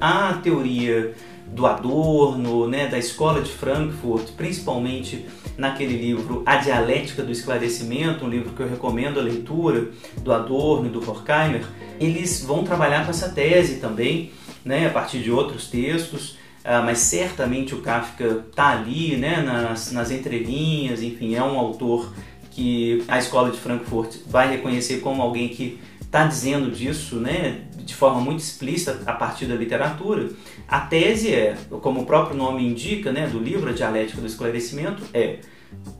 A 0.02 0.34
teoria 0.42 1.14
do 1.46 1.68
Adorno, 1.68 2.68
né, 2.68 2.88
da 2.88 2.98
escola 2.98 3.44
de 3.44 3.52
Frankfurt, 3.52 4.32
principalmente 4.32 5.28
naquele 5.56 5.98
livro 5.98 6.42
A 6.48 6.56
Dialética 6.56 7.22
do 7.22 7.32
Esclarecimento, 7.32 8.26
um 8.26 8.30
livro 8.30 8.54
que 8.54 8.62
eu 8.64 8.68
recomendo 8.68 9.20
a 9.20 9.24
leitura 9.24 9.90
do 10.24 10.34
Adorno 10.34 10.88
e 10.88 10.90
do 10.90 11.08
Horkheimer, 11.08 11.64
eles 12.00 12.44
vão 12.44 12.64
trabalhar 12.64 13.06
com 13.06 13.12
essa 13.12 13.30
tese 13.30 13.76
também, 13.76 14.32
né, 14.66 14.88
a 14.88 14.90
partir 14.90 15.20
de 15.20 15.30
outros 15.30 15.68
textos, 15.68 16.39
uh, 16.70 16.86
mas 16.86 17.00
certamente 17.00 17.74
o 17.74 17.82
Kafka 17.82 18.46
está 18.48 18.70
ali, 18.70 19.18
né, 19.18 19.42
nas, 19.42 19.92
nas 19.92 20.12
entrelinhas, 20.12 21.02
enfim, 21.02 21.34
é 21.34 21.44
um 21.44 21.58
autor 21.58 22.14
que 22.52 23.04
a 23.08 23.18
escola 23.18 23.50
de 23.50 23.58
Frankfurt 23.58 24.18
vai 24.28 24.50
reconhecer 24.52 25.00
como 25.00 25.22
alguém 25.22 25.50
que 25.50 25.80
está 26.00 26.26
dizendo 26.26 26.70
disso, 26.70 27.16
né, 27.16 27.62
de 27.78 27.96
forma 27.96 28.22
muito 28.22 28.40
explícita 28.40 29.00
a 29.06 29.14
partir 29.14 29.46
da 29.46 29.56
literatura. 29.56 30.30
A 30.68 30.82
tese 30.82 31.34
é, 31.34 31.58
como 31.82 32.02
o 32.02 32.06
próprio 32.06 32.38
nome 32.38 32.64
indica, 32.64 33.12
né, 33.12 33.28
do 33.28 33.40
livro 33.40 33.70
A 33.70 33.74
Dialética 33.74 34.22
do 34.22 34.28
Esclarecimento, 34.28 35.04
é 35.14 35.40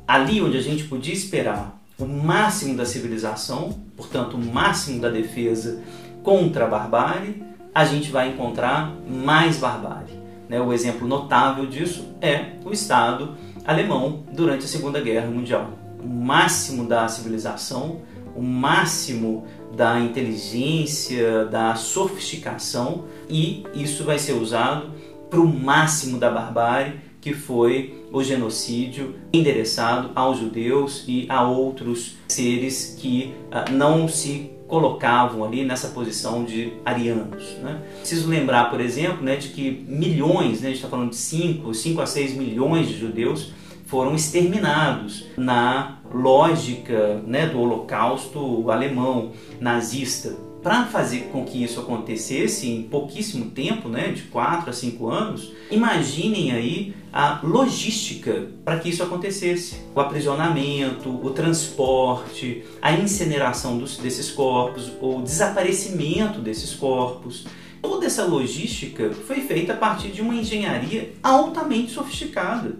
ali 0.08 0.42
onde 0.42 0.58
a 0.58 0.62
gente 0.62 0.84
podia 0.84 1.14
esperar 1.14 1.80
o 1.98 2.06
máximo 2.06 2.76
da 2.76 2.86
civilização, 2.86 3.84
portanto, 3.96 4.36
o 4.36 4.40
máximo 4.40 5.02
da 5.02 5.10
defesa 5.10 5.82
contra 6.24 6.66
a 6.66 6.68
barbárie, 6.68 7.44
a 7.74 7.86
gente 7.86 8.10
vai 8.10 8.30
encontrar 8.30 8.96
mais 9.08 9.58
barbárie. 9.58 10.19
Né? 10.50 10.60
O 10.60 10.74
exemplo 10.74 11.08
notável 11.08 11.68
disso 11.68 12.10
é 12.20 12.54
o 12.66 12.74
Estado 12.74 13.38
alemão 13.64 14.24
durante 14.34 14.66
a 14.66 14.68
Segunda 14.68 15.00
Guerra 15.00 15.28
Mundial. 15.28 15.70
O 16.04 16.08
máximo 16.08 16.86
da 16.86 17.08
civilização, 17.08 18.02
o 18.36 18.42
máximo 18.42 19.46
da 19.76 20.00
inteligência, 20.00 21.46
da 21.46 21.76
sofisticação, 21.76 23.06
e 23.30 23.64
isso 23.76 24.04
vai 24.04 24.18
ser 24.18 24.34
usado 24.34 24.90
para 25.30 25.40
o 25.40 25.48
máximo 25.48 26.18
da 26.18 26.32
barbárie 26.32 27.10
que 27.22 27.34
foi 27.34 28.06
o 28.12 28.24
genocídio 28.24 29.16
endereçado 29.32 30.12
aos 30.16 30.40
judeus 30.40 31.04
e 31.08 31.26
a 31.30 31.48
outros 31.48 32.16
seres 32.28 32.96
que 32.98 33.34
uh, 33.48 33.72
não 33.72 34.08
se 34.08 34.52
colocavam 34.70 35.44
ali 35.44 35.66
nessa 35.66 35.90
posição 35.90 36.46
de 36.46 36.74
arianos. 36.86 37.56
Né? 37.62 37.82
Preciso 37.98 38.30
lembrar, 38.30 38.70
por 38.70 38.80
exemplo, 38.80 39.24
né, 39.24 39.36
de 39.36 39.50
que 39.50 39.84
milhões, 39.88 40.62
né, 40.62 40.68
a 40.68 40.72
gente 40.72 40.76
está 40.76 40.88
falando 40.88 41.10
de 41.10 41.18
5, 41.18 41.74
5 41.74 42.02
a 42.02 42.06
6 42.06 42.36
milhões 42.36 42.88
de 42.88 42.98
judeus 42.98 43.52
foram 43.88 44.14
exterminados 44.14 45.26
na 45.36 45.98
lógica 46.14 47.16
né, 47.26 47.48
do 47.48 47.60
holocausto 47.60 48.70
alemão 48.70 49.32
nazista 49.60 50.38
para 50.62 50.86
fazer 50.86 51.30
com 51.32 51.44
que 51.46 51.64
isso 51.64 51.80
acontecesse 51.80 52.70
em 52.70 52.84
pouquíssimo 52.84 53.52
tempo, 53.52 53.90
né, 53.90 54.10
de 54.10 54.24
4 54.24 54.70
a 54.70 54.74
5 54.74 55.08
anos, 55.08 55.52
imaginem 55.72 56.52
aí 56.52 56.94
a 57.12 57.40
logística 57.44 58.48
para 58.64 58.80
que 58.80 58.90
isso 58.90 59.04
acontecesse. 59.04 59.78
O 59.96 60.00
aprisionamento, 60.00 61.10
o 61.10 61.30
transporte, 61.32 62.64
a 62.82 62.92
incineração 62.92 63.78
dos, 63.78 63.98
desses 63.98 64.30
corpos, 64.32 64.92
o 65.02 65.22
desaparecimento 65.22 66.40
desses 66.40 66.74
corpos. 66.74 67.46
Toda 67.82 68.06
essa 68.06 68.26
logística 68.26 69.12
foi 69.28 69.42
feita 69.42 69.74
a 69.74 69.78
partir 69.78 70.10
de 70.10 70.22
uma 70.22 70.36
engenharia 70.36 71.14
altamente 71.24 71.92
sofisticada. 71.92 72.78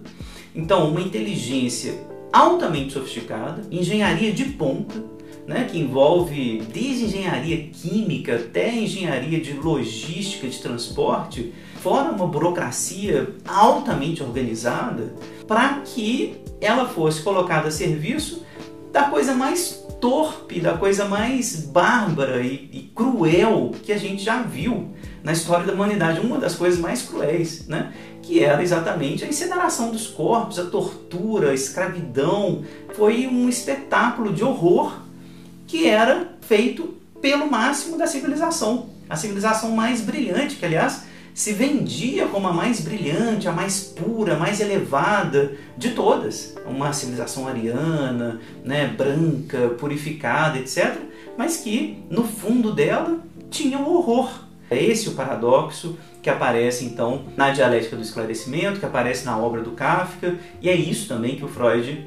Então, 0.54 0.90
uma 0.90 1.00
inteligência 1.00 1.94
altamente 2.32 2.92
sofisticada, 2.92 3.62
engenharia 3.70 4.32
de 4.32 4.44
ponta, 4.44 5.02
né, 5.46 5.64
que 5.70 5.78
envolve 5.78 6.62
desde 6.72 7.06
engenharia 7.06 7.68
química 7.72 8.36
até 8.36 8.72
engenharia 8.72 9.40
de 9.40 9.52
logística 9.54 10.46
de 10.46 10.58
transporte, 10.58 11.52
fora 11.82 12.12
uma 12.12 12.26
burocracia 12.26 13.34
altamente 13.46 14.22
organizada, 14.22 15.14
para 15.46 15.80
que 15.80 16.40
ela 16.60 16.86
fosse 16.86 17.22
colocada 17.22 17.68
a 17.68 17.70
serviço 17.70 18.44
da 18.92 19.04
coisa 19.04 19.34
mais 19.34 19.84
torpe, 20.00 20.60
da 20.60 20.76
coisa 20.76 21.04
mais 21.04 21.56
bárbara 21.56 22.40
e, 22.42 22.70
e, 22.72 22.90
cruel 22.94 23.72
que 23.82 23.92
a 23.92 23.98
gente 23.98 24.22
já 24.22 24.42
viu 24.42 24.88
na 25.22 25.32
história 25.32 25.66
da 25.66 25.72
humanidade, 25.72 26.20
uma 26.20 26.38
das 26.38 26.54
coisas 26.54 26.80
mais 26.80 27.02
cruéis, 27.02 27.66
né? 27.66 27.92
que 28.22 28.42
era 28.42 28.62
exatamente 28.62 29.24
a 29.24 29.28
incineração 29.28 29.90
dos 29.90 30.06
corpos, 30.06 30.58
a 30.58 30.64
tortura, 30.64 31.50
a 31.50 31.54
escravidão. 31.54 32.62
Foi 32.94 33.26
um 33.26 33.48
espetáculo 33.48 34.32
de 34.32 34.42
horror 34.42 35.00
que 35.66 35.86
era 35.86 36.28
feito 36.40 36.94
pelo 37.20 37.50
máximo 37.50 37.98
da 37.98 38.06
civilização. 38.06 38.88
A 39.08 39.16
civilização 39.16 39.72
mais 39.72 40.00
brilhante, 40.00 40.56
que 40.56 40.64
aliás 40.64 41.09
se 41.40 41.54
vendia 41.54 42.26
como 42.26 42.48
a 42.48 42.52
mais 42.52 42.80
brilhante, 42.80 43.48
a 43.48 43.52
mais 43.52 43.80
pura, 43.82 44.34
a 44.34 44.38
mais 44.38 44.60
elevada 44.60 45.52
de 45.74 45.92
todas. 45.92 46.54
Uma 46.66 46.92
civilização 46.92 47.48
ariana, 47.48 48.38
né, 48.62 48.86
branca, 48.86 49.70
purificada, 49.78 50.58
etc. 50.58 50.98
Mas 51.38 51.56
que 51.56 52.04
no 52.10 52.24
fundo 52.24 52.74
dela 52.74 53.20
tinha 53.50 53.78
o 53.78 53.84
um 53.84 53.96
horror. 53.96 54.30
É 54.70 54.84
esse 54.84 55.08
o 55.08 55.12
paradoxo 55.12 55.98
que 56.20 56.28
aparece 56.28 56.84
então 56.84 57.24
na 57.38 57.48
dialética 57.48 57.96
do 57.96 58.02
esclarecimento, 58.02 58.78
que 58.78 58.84
aparece 58.84 59.24
na 59.24 59.38
obra 59.38 59.62
do 59.62 59.70
Kafka, 59.70 60.36
e 60.60 60.68
é 60.68 60.74
isso 60.74 61.08
também 61.08 61.36
que 61.36 61.44
o 61.46 61.48
Freud 61.48 62.06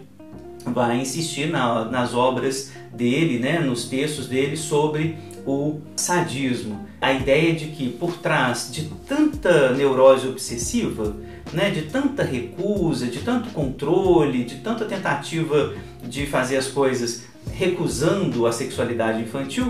vai 0.64 1.00
insistir 1.00 1.50
na, 1.50 1.86
nas 1.86 2.14
obras 2.14 2.72
dele, 2.94 3.40
né, 3.40 3.58
nos 3.58 3.86
textos 3.86 4.28
dele 4.28 4.56
sobre 4.56 5.18
o 5.44 5.82
sadismo. 5.96 6.93
A 7.04 7.12
ideia 7.12 7.54
de 7.54 7.66
que 7.66 7.90
por 7.90 8.16
trás 8.20 8.70
de 8.72 8.86
tanta 9.06 9.74
neurose 9.74 10.26
obsessiva, 10.26 11.14
né, 11.52 11.70
de 11.70 11.82
tanta 11.82 12.24
recusa, 12.24 13.08
de 13.08 13.20
tanto 13.20 13.50
controle, 13.50 14.46
de 14.46 14.60
tanta 14.60 14.86
tentativa 14.86 15.74
de 16.02 16.26
fazer 16.26 16.56
as 16.56 16.70
coisas 16.70 17.26
recusando 17.52 18.48
a 18.48 18.54
sexualidade 18.54 19.22
infantil, 19.22 19.70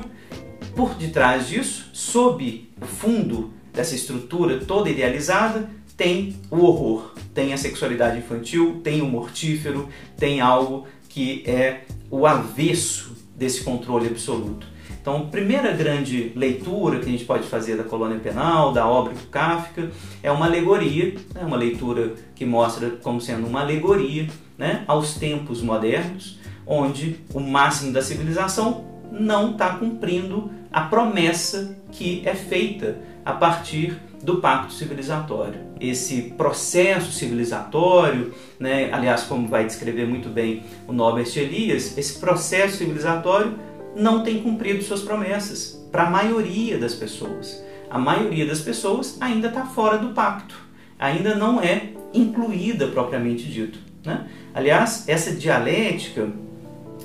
por 0.76 0.93
detrás 0.93 1.48
disso, 1.48 1.89
sob 1.91 2.69
o 2.80 2.86
fundo 2.86 3.52
dessa 3.74 3.96
estrutura 3.96 4.60
toda 4.60 4.91
idealizada, 4.91 5.72
tem 5.98 6.36
o 6.52 6.58
horror, 6.58 7.15
tem 7.34 7.52
a 7.52 7.58
sexualidade 7.58 8.19
infantil, 8.19 8.80
tem 8.84 9.02
o 9.02 9.08
mortífero, 9.08 9.89
tem 10.19 10.39
algo 10.39 10.86
que 11.10 11.41
é 11.48 11.82
o 12.12 12.28
avesso 12.28 13.17
desse 13.36 13.63
controle 13.63 14.06
absoluto. 14.06 14.72
Então, 15.03 15.17
a 15.17 15.25
primeira 15.25 15.73
grande 15.73 16.31
leitura 16.33 16.97
que 16.99 17.09
a 17.09 17.11
gente 17.11 17.25
pode 17.25 17.43
fazer 17.43 17.75
da 17.75 17.83
colônia 17.83 18.19
penal, 18.19 18.71
da 18.71 18.87
obra 18.87 19.13
do 19.13 19.27
Kafka, 19.27 19.91
é 20.23 20.31
uma 20.31 20.45
alegoria, 20.45 21.13
né? 21.35 21.41
uma 21.45 21.57
leitura 21.57 22.13
que 22.33 22.45
mostra 22.45 22.89
como 22.89 23.19
sendo 23.19 23.45
uma 23.45 23.59
alegoria 23.59 24.29
né? 24.57 24.85
aos 24.87 25.15
tempos 25.15 25.61
modernos, 25.61 26.39
onde 26.65 27.17
o 27.33 27.41
máximo 27.41 27.91
da 27.91 28.01
civilização 28.01 28.85
não 29.11 29.51
está 29.51 29.75
cumprindo 29.75 30.49
a 30.71 30.79
promessa 30.79 31.75
que 31.91 32.23
é 32.25 32.33
feita 32.33 32.97
a 33.25 33.33
partir 33.33 33.99
do 34.23 34.37
pacto 34.37 34.71
civilizatório. 34.71 35.59
Esse 35.81 36.33
processo 36.37 37.11
civilizatório, 37.11 38.33
né, 38.57 38.89
aliás, 38.93 39.23
como 39.23 39.49
vai 39.49 39.65
descrever 39.65 40.07
muito 40.07 40.29
bem 40.29 40.63
o 40.87 40.93
Norbert 40.93 41.29
Elias, 41.35 41.97
esse 41.97 42.19
processo 42.19 42.77
civilizatório 42.77 43.53
não 43.95 44.23
tem 44.23 44.41
cumprido 44.41 44.84
suas 44.84 45.01
promessas 45.01 45.84
para 45.91 46.03
a 46.03 46.10
maioria 46.10 46.77
das 46.77 46.93
pessoas. 46.93 47.63
A 47.89 47.99
maioria 47.99 48.45
das 48.45 48.60
pessoas 48.60 49.17
ainda 49.21 49.47
está 49.49 49.65
fora 49.65 49.97
do 49.97 50.10
pacto, 50.13 50.56
ainda 50.97 51.36
não 51.36 51.62
é 51.62 51.89
incluída 52.13 52.88
propriamente 52.88 53.45
dito. 53.45 53.79
Né? 54.03 54.27
Aliás, 54.53 55.08
essa 55.08 55.32
dialética 55.32 56.29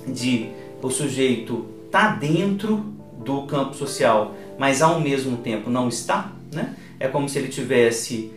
de 0.06 0.48
o 0.82 0.90
sujeito 0.90 1.66
está 1.86 2.10
dentro 2.10 2.94
do 3.24 3.42
campo 3.42 3.74
social, 3.74 4.34
mas 4.58 4.80
ao 4.80 5.00
mesmo 5.00 5.38
tempo 5.38 5.68
não 5.68 5.88
está, 5.88 6.32
né? 6.52 6.74
É 7.00 7.08
como 7.08 7.28
se 7.28 7.38
ele 7.38 7.48
tivesse 7.48 8.32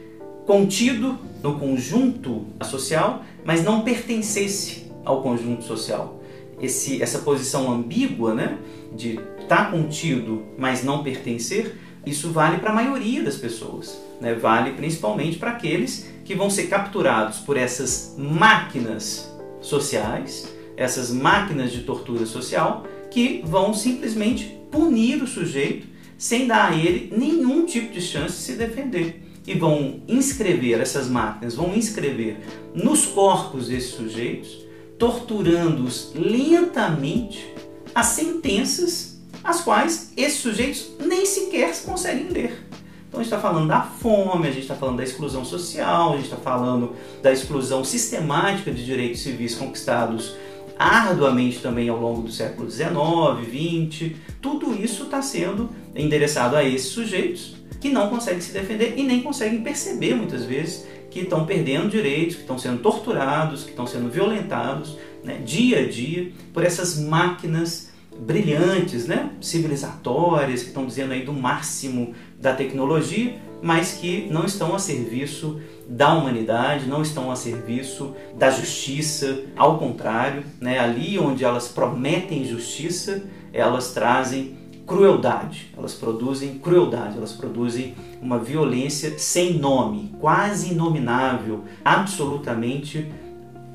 contido 0.46 1.18
no 1.42 1.58
conjunto 1.58 2.46
social, 2.64 3.24
mas 3.44 3.64
não 3.64 3.82
pertencesse 3.82 4.92
ao 5.06 5.22
conjunto 5.22 5.64
social. 5.64 6.21
Esse, 6.62 7.02
essa 7.02 7.19
posição 7.19 7.71
ambígua, 7.71 8.34
né, 8.34 8.58
de 8.95 9.19
estar 9.39 9.65
tá 9.65 9.71
contido, 9.71 10.43
mas 10.58 10.84
não 10.84 11.04
pertencer, 11.04 11.76
isso 12.06 12.32
vale 12.32 12.58
para 12.58 12.71
a 12.71 12.76
maioria 12.76 13.24
das 13.24 13.36
pessoas. 13.36 14.00
Né? 14.19 14.34
Vale 14.34 14.71
principalmente 14.71 15.38
para 15.38 15.52
aqueles 15.52 16.10
que 16.24 16.36
vão 16.36 16.50
ser 16.50 16.67
capturados 16.67 17.39
por 17.39 17.58
essas 17.58 18.15
máquinas 18.17 19.32
sociais, 19.60 20.52
essas 20.78 21.12
máquinas 21.12 21.71
de 21.71 21.82
tortura 21.82 22.26
social, 22.26 22.86
que 23.10 23.43
vão 23.45 23.74
simplesmente 23.74 24.58
punir 24.71 25.21
o 25.21 25.28
sujeito 25.28 25.88
sem 26.17 26.47
dar 26.47 26.71
a 26.71 26.76
ele 26.76 27.12
nenhum 27.15 27.65
tipo 27.65 27.91
de 27.91 28.00
chance 28.00 28.38
de 28.38 28.43
se 28.43 28.54
defender. 28.54 29.24
E 29.45 29.56
vão 29.56 30.02
inscrever 30.08 30.80
essas 30.80 31.10
máquinas, 31.10 31.56
vão 31.56 31.76
inscrever 31.76 32.38
nos 32.76 33.08
corpos 33.08 33.67
desses 33.67 33.89
sujeitos, 33.89 34.65
torturando-os 35.02 36.12
lentamente 36.14 37.52
as 37.96 38.06
sentenças 38.06 39.20
as 39.44 39.62
quais 39.62 40.14
esses 40.16 40.38
sujeitos 40.38 40.92
nem 41.04 41.26
sequer 41.26 41.76
conseguem 41.84 42.28
ler. 42.28 42.68
Então 43.08 43.20
a 43.20 43.24
gente 43.24 43.34
está 43.34 43.40
falando 43.40 43.68
da 43.68 43.82
fome, 43.82 44.48
a 44.48 44.52
gente 44.52 44.62
está 44.62 44.76
falando 44.76 44.98
da 44.98 45.04
exclusão 45.04 45.44
social, 45.44 46.14
a 46.14 46.16
gente 46.18 46.26
está 46.26 46.38
falando 46.38 46.96
da 47.20 47.32
exclusão 47.32 47.84
sistemática 47.84 48.72
de 48.72 48.86
direitos 48.86 49.22
civis 49.22 49.56
conquistados 49.56 50.36
arduamente 50.78 51.60
também 51.62 51.90
ao 51.90 52.00
longo 52.00 52.22
do 52.22 52.32
século 52.32 52.70
XIX, 52.70 52.94
XX. 53.42 54.12
Tudo 54.40 54.76
isso 54.76 55.06
está 55.06 55.20
sendo 55.24 55.72
endereçado 55.96 56.56
a 56.56 56.64
esses 56.64 56.92
sujeitos 56.92 57.56
que 57.80 57.90
não 57.90 58.08
conseguem 58.08 58.40
se 58.40 58.52
defender 58.52 58.94
e 58.96 59.02
nem 59.02 59.24
conseguem 59.24 59.64
perceber 59.64 60.14
muitas 60.14 60.46
vezes 60.46 60.86
que 61.12 61.19
estão 61.19 61.45
perdendo 61.45 61.89
direitos, 61.89 62.36
que 62.36 62.41
estão 62.41 62.58
sendo 62.58 62.82
torturados, 62.82 63.63
que 63.63 63.69
estão 63.69 63.86
sendo 63.86 64.10
violentados 64.10 64.97
né, 65.24 65.39
dia 65.45 65.82
a 65.82 65.88
dia 65.88 66.32
por 66.54 66.63
essas 66.63 67.00
máquinas 67.00 67.91
brilhantes, 68.17 69.06
né, 69.06 69.32
civilizatórias, 69.39 70.62
que 70.62 70.69
estão 70.69 70.86
dizendo 70.86 71.13
aí 71.13 71.24
do 71.24 71.34
máximo 71.34 72.13
da 72.39 72.54
tecnologia, 72.54 73.36
mas 73.62 73.93
que 73.93 74.28
não 74.32 74.45
estão 74.45 74.74
a 74.74 74.80
serviço 74.80 75.62
da 75.88 76.13
humanidade, 76.13 76.88
não 76.88 77.02
estão 77.02 77.32
a 77.32 77.36
serviço 77.36 78.15
da 78.38 78.50
justiça, 78.50 79.43
ao 79.56 79.78
contrário, 79.78 80.43
né, 80.60 80.80
ali 80.80 81.19
onde 81.19 81.43
elas 81.43 81.67
prometem 81.67 82.45
justiça, 82.45 83.24
elas 83.54 83.93
trazem 83.93 84.58
crueldade, 84.86 85.72
elas 85.78 85.94
produzem 85.94 86.60
crueldade, 86.60 87.17
elas 87.17 87.34
produzem 87.34 87.96
uma 88.22 88.38
violência 88.38 89.17
sem 89.17 89.58
nome, 89.58 90.13
quase 90.20 90.72
inominável, 90.74 91.63
absolutamente 91.84 93.12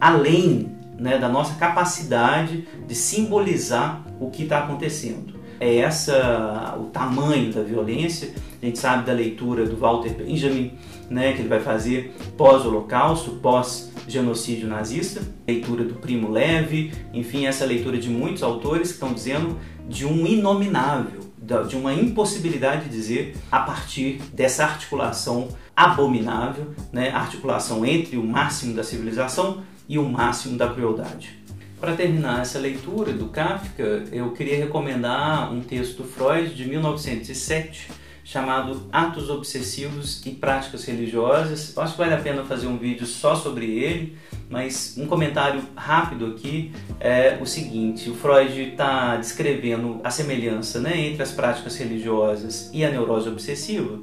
além 0.01 0.77
né, 0.99 1.19
da 1.19 1.29
nossa 1.29 1.55
capacidade 1.55 2.67
de 2.87 2.95
simbolizar 2.95 4.05
o 4.21 4.31
que 4.31 4.45
está 4.45 4.61
acontecendo. 4.61 5.35
É 5.59 5.77
essa 5.77 6.77
o 6.79 6.85
tamanho 6.87 7.53
da 7.53 7.63
violência. 7.63 8.35
A 8.61 8.67
gente 8.67 8.79
sabe 8.79 9.07
da 9.07 9.13
leitura 9.13 9.65
do 9.65 9.77
Walter 9.77 10.15
Benjamin, 10.15 10.73
né, 11.11 11.33
que 11.33 11.41
ele 11.41 11.49
vai 11.49 11.61
fazer 11.61 12.15
pós-Holocausto, 12.37 13.33
pós-genocídio 13.37 14.69
nazista, 14.69 15.23
leitura 15.47 15.85
do 15.85 15.95
Primo 15.95 16.31
Levi, 16.31 16.93
enfim, 17.13 17.47
essa 17.47 17.65
leitura 17.65 17.99
de 17.99 18.09
muitos 18.09 18.43
autores 18.43 18.89
que 18.89 18.95
estão 18.95 19.13
dizendo 19.13 19.59
de 19.89 20.05
um 20.05 20.27
inominável, 20.27 21.21
de 21.69 21.77
uma 21.77 21.95
impossibilidade 21.95 22.85
de 22.85 22.91
dizer 22.91 23.37
a 23.51 23.61
partir 23.61 24.21
dessa 24.33 24.65
articulação 24.65 25.49
abominável, 25.77 26.75
né, 26.93 27.11
articulação 27.11 27.85
entre 27.85 28.17
o 28.17 28.25
máximo 28.25 28.75
da 28.75 28.83
civilização 28.83 29.63
e 29.89 29.99
o 29.99 30.09
máximo 30.09 30.57
da 30.57 30.69
crueldade. 30.69 31.39
Para 31.79 31.95
terminar 31.95 32.41
essa 32.41 32.59
leitura 32.59 33.13
do 33.13 33.27
Kafka, 33.27 34.05
eu 34.11 34.33
queria 34.33 34.57
recomendar 34.57 35.53
um 35.53 35.61
texto 35.61 35.99
do 35.99 36.05
Freud 36.05 36.55
de 36.55 36.65
1907 36.67 37.89
chamado 38.27 38.89
Atos 38.93 39.31
Obsessivos 39.31 40.21
e 40.27 40.31
Práticas 40.31 40.85
Religiosas. 40.85 41.73
Eu 41.77 41.81
acho 41.81 41.93
que 41.93 41.99
vale 41.99 42.13
a 42.13 42.19
pena 42.19 42.43
fazer 42.43 42.67
um 42.67 42.77
vídeo 42.77 43.07
só 43.07 43.37
sobre 43.37 43.79
ele, 43.79 44.19
mas 44.51 44.97
um 44.99 45.07
comentário 45.07 45.63
rápido 45.77 46.27
aqui 46.27 46.73
é 46.99 47.39
o 47.41 47.47
seguinte: 47.47 48.11
o 48.11 48.15
Freud 48.17 48.61
está 48.61 49.15
descrevendo 49.15 50.01
a 50.03 50.11
semelhança 50.11 50.81
né, 50.81 51.01
entre 51.07 51.23
as 51.23 51.31
práticas 51.31 51.77
religiosas 51.77 52.69
e 52.73 52.85
a 52.85 52.91
neurose 52.91 53.29
obsessiva. 53.29 54.01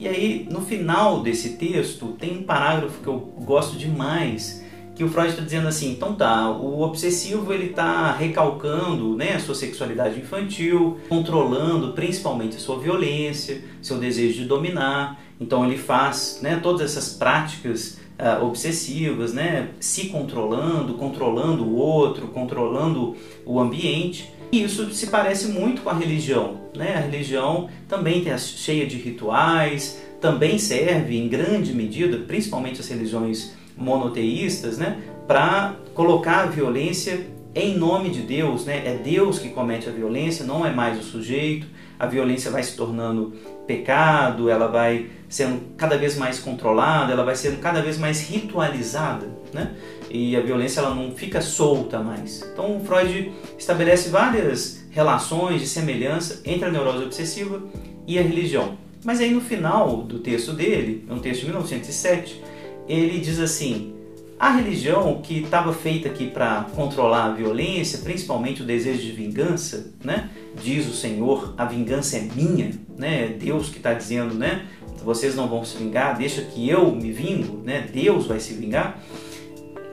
E 0.00 0.08
aí, 0.08 0.48
no 0.50 0.62
final 0.62 1.22
desse 1.22 1.50
texto, 1.50 2.16
tem 2.18 2.38
um 2.38 2.44
parágrafo 2.44 3.02
que 3.02 3.08
eu 3.08 3.18
gosto 3.18 3.76
demais 3.76 4.64
que 4.98 5.04
o 5.04 5.08
Freud 5.08 5.30
está 5.30 5.42
dizendo 5.44 5.68
assim, 5.68 5.92
então 5.92 6.12
tá, 6.12 6.50
o 6.50 6.80
obsessivo 6.82 7.52
ele 7.52 7.66
está 7.66 8.10
recalcando 8.10 9.14
né, 9.14 9.34
a 9.36 9.38
sua 9.38 9.54
sexualidade 9.54 10.18
infantil, 10.18 10.98
controlando 11.08 11.92
principalmente 11.92 12.56
a 12.56 12.58
sua 12.58 12.80
violência, 12.80 13.62
seu 13.80 13.96
desejo 13.96 14.42
de 14.42 14.44
dominar, 14.46 15.22
então 15.40 15.64
ele 15.64 15.78
faz 15.78 16.40
né, 16.42 16.58
todas 16.60 16.80
essas 16.82 17.10
práticas 17.10 18.00
uh, 18.18 18.44
obsessivas, 18.44 19.32
né, 19.32 19.68
se 19.78 20.08
controlando, 20.08 20.94
controlando 20.94 21.62
o 21.62 21.76
outro, 21.76 22.26
controlando 22.26 23.14
o 23.46 23.60
ambiente, 23.60 24.32
e 24.50 24.64
isso 24.64 24.92
se 24.92 25.06
parece 25.06 25.46
muito 25.46 25.82
com 25.82 25.90
a 25.90 25.94
religião, 25.94 26.58
né? 26.74 26.94
A 26.96 27.00
religião 27.00 27.68
também 27.86 28.26
é 28.30 28.38
cheia 28.38 28.86
de 28.86 28.96
rituais, 28.96 30.02
também 30.22 30.58
serve 30.58 31.18
em 31.18 31.28
grande 31.28 31.74
medida, 31.74 32.16
principalmente 32.16 32.80
as 32.80 32.88
religiões 32.88 33.57
monoteístas, 33.78 34.76
né, 34.76 34.98
para 35.26 35.76
colocar 35.94 36.40
a 36.40 36.46
violência 36.46 37.38
em 37.54 37.76
nome 37.76 38.10
de 38.10 38.20
Deus, 38.22 38.64
né? 38.64 38.82
É 38.84 38.94
Deus 38.94 39.38
que 39.38 39.48
comete 39.48 39.88
a 39.88 39.92
violência, 39.92 40.44
não 40.44 40.64
é 40.64 40.70
mais 40.70 40.98
o 40.98 41.02
sujeito. 41.02 41.66
A 41.98 42.06
violência 42.06 42.50
vai 42.50 42.62
se 42.62 42.76
tornando 42.76 43.32
pecado, 43.66 44.48
ela 44.48 44.68
vai 44.68 45.10
sendo 45.28 45.60
cada 45.76 45.98
vez 45.98 46.16
mais 46.16 46.38
controlada, 46.38 47.12
ela 47.12 47.24
vai 47.24 47.34
sendo 47.34 47.58
cada 47.58 47.82
vez 47.82 47.98
mais 47.98 48.28
ritualizada, 48.28 49.28
né? 49.52 49.74
E 50.08 50.36
a 50.36 50.40
violência 50.40 50.80
ela 50.80 50.94
não 50.94 51.14
fica 51.16 51.40
solta 51.40 51.98
mais. 51.98 52.48
Então 52.52 52.80
Freud 52.84 53.32
estabelece 53.58 54.08
várias 54.08 54.86
relações 54.90 55.60
de 55.60 55.66
semelhança 55.66 56.40
entre 56.44 56.68
a 56.68 56.70
neurose 56.70 57.04
obsessiva 57.04 57.62
e 58.06 58.18
a 58.18 58.22
religião. 58.22 58.78
Mas 59.04 59.20
aí 59.20 59.32
no 59.32 59.40
final 59.40 60.02
do 60.02 60.20
texto 60.20 60.52
dele, 60.52 61.04
é 61.08 61.12
um 61.12 61.18
texto 61.18 61.40
de 61.40 61.46
1907, 61.46 62.42
ele 62.88 63.20
diz 63.20 63.38
assim: 63.38 63.94
a 64.38 64.50
religião 64.50 65.20
que 65.20 65.40
estava 65.40 65.72
feita 65.72 66.08
aqui 66.08 66.28
para 66.30 66.64
controlar 66.74 67.26
a 67.26 67.30
violência, 67.32 67.98
principalmente 67.98 68.62
o 68.62 68.64
desejo 68.64 69.02
de 69.02 69.10
vingança, 69.10 69.92
né? 70.02 70.30
Diz 70.62 70.86
o 70.86 70.92
Senhor, 70.92 71.54
a 71.58 71.64
vingança 71.64 72.16
é 72.16 72.20
minha, 72.20 72.70
né? 72.96 73.24
É 73.24 73.28
Deus 73.28 73.68
que 73.68 73.78
está 73.78 73.92
dizendo, 73.92 74.34
né? 74.34 74.66
Vocês 75.04 75.34
não 75.34 75.48
vão 75.48 75.64
se 75.64 75.76
vingar, 75.76 76.16
deixa 76.16 76.42
que 76.42 76.68
eu 76.68 76.94
me 76.94 77.10
vingo, 77.10 77.62
né? 77.64 77.88
Deus 77.92 78.26
vai 78.26 78.38
se 78.38 78.54
vingar. 78.54 79.00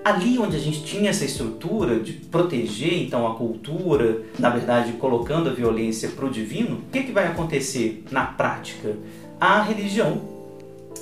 Ali 0.04 0.38
onde 0.38 0.56
a 0.56 0.60
gente 0.60 0.84
tinha 0.84 1.10
essa 1.10 1.26
estrutura 1.26 2.00
de 2.00 2.14
proteger 2.14 3.02
então 3.02 3.26
a 3.26 3.34
cultura, 3.34 4.22
na 4.38 4.52
verdade 4.52 4.94
colocando 4.94 5.50
a 5.50 5.54
violência 5.54 6.10
para 6.10 6.26
o 6.28 6.30
divino, 6.30 6.78
o 6.78 6.92
que, 6.92 7.02
que 7.02 7.12
vai 7.12 7.26
acontecer 7.26 8.04
na 8.12 8.24
prática? 8.24 8.96
A 9.42 9.64
religião 9.64 10.22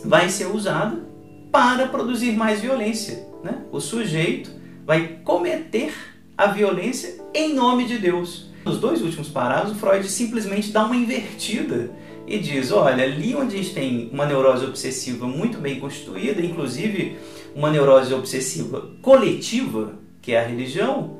vai 0.06 0.29
ser 0.29 0.45
usada 0.45 1.12
para 1.53 1.87
produzir 1.87 2.31
mais 2.31 2.61
violência. 2.61 3.27
Né? 3.43 3.59
O 3.71 3.79
sujeito 3.79 4.49
vai 4.87 5.19
cometer 5.23 5.93
a 6.35 6.47
violência 6.47 7.21
em 7.31 7.53
nome 7.53 7.85
de 7.85 7.99
Deus. 7.99 8.47
Nos 8.65 8.79
dois 8.79 9.03
últimos 9.03 9.29
parágrafos, 9.29 9.79
Freud 9.79 10.09
simplesmente 10.09 10.71
dá 10.71 10.83
uma 10.83 10.95
invertida 10.95 11.91
e 12.25 12.39
diz: 12.39 12.71
olha, 12.71 13.03
ali 13.03 13.35
onde 13.35 13.53
a 13.53 13.57
gente 13.61 13.73
tem 13.75 14.09
uma 14.11 14.25
neurose 14.25 14.65
obsessiva 14.65 15.27
muito 15.27 15.59
bem 15.59 15.79
constituída, 15.79 16.41
inclusive 16.41 17.17
uma 17.55 17.69
neurose 17.69 18.11
obsessiva 18.15 18.89
coletiva, 18.99 19.93
que 20.23 20.31
é 20.31 20.43
a 20.43 20.47
religião, 20.47 21.19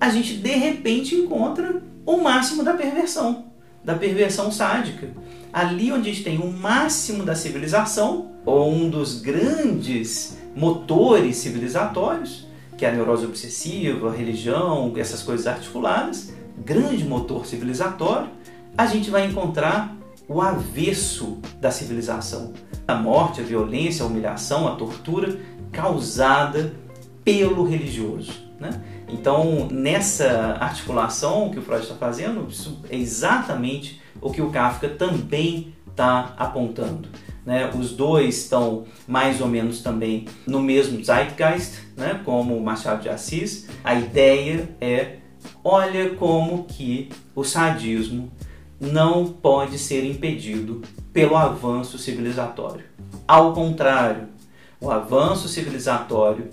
a 0.00 0.08
gente 0.08 0.36
de 0.36 0.52
repente 0.52 1.14
encontra 1.14 1.82
o 2.06 2.16
máximo 2.16 2.64
da 2.64 2.72
perversão, 2.72 3.52
da 3.84 3.94
perversão 3.94 4.50
sádica 4.50 5.10
ali 5.54 5.92
onde 5.92 6.10
a 6.10 6.12
gente 6.12 6.24
tem 6.24 6.38
o 6.38 6.52
máximo 6.52 7.22
da 7.22 7.36
civilização, 7.36 8.32
ou 8.44 8.72
um 8.72 8.90
dos 8.90 9.20
grandes 9.20 10.36
motores 10.56 11.36
civilizatórios, 11.36 12.48
que 12.76 12.84
é 12.84 12.88
a 12.88 12.92
neurose 12.92 13.24
obsessiva, 13.24 14.10
a 14.10 14.12
religião, 14.12 14.92
essas 14.96 15.22
coisas 15.22 15.46
articuladas, 15.46 16.32
grande 16.58 17.04
motor 17.04 17.46
civilizatório, 17.46 18.30
a 18.76 18.84
gente 18.86 19.10
vai 19.10 19.26
encontrar 19.26 19.96
o 20.26 20.42
avesso 20.42 21.38
da 21.60 21.70
civilização. 21.70 22.52
A 22.88 22.96
morte, 22.96 23.40
a 23.40 23.44
violência, 23.44 24.04
a 24.04 24.08
humilhação, 24.08 24.66
a 24.66 24.74
tortura 24.74 25.38
causada 25.70 26.74
pelo 27.24 27.64
religioso. 27.64 28.32
Né? 28.58 28.70
Então, 29.14 29.68
nessa 29.70 30.56
articulação 30.60 31.48
que 31.48 31.58
o 31.60 31.62
Freud 31.62 31.84
está 31.84 31.94
fazendo, 31.94 32.48
isso 32.48 32.80
é 32.90 32.96
exatamente 32.96 34.00
o 34.20 34.28
que 34.28 34.42
o 34.42 34.50
Kafka 34.50 34.88
também 34.88 35.72
está 35.88 36.34
apontando. 36.36 37.08
Né? 37.46 37.70
Os 37.78 37.92
dois 37.92 38.38
estão 38.38 38.84
mais 39.06 39.40
ou 39.40 39.46
menos 39.46 39.82
também 39.82 40.26
no 40.44 40.60
mesmo 40.60 41.02
zeitgeist, 41.02 41.76
né? 41.96 42.20
como 42.24 42.60
Machado 42.60 43.02
de 43.02 43.08
Assis. 43.08 43.68
A 43.84 43.94
ideia 43.94 44.68
é, 44.80 45.18
olha 45.62 46.10
como 46.16 46.64
que 46.64 47.08
o 47.36 47.44
sadismo 47.44 48.32
não 48.80 49.26
pode 49.26 49.78
ser 49.78 50.04
impedido 50.04 50.82
pelo 51.12 51.36
avanço 51.36 51.98
civilizatório. 51.98 52.84
Ao 53.28 53.52
contrário, 53.52 54.28
o 54.80 54.90
avanço 54.90 55.48
civilizatório 55.48 56.50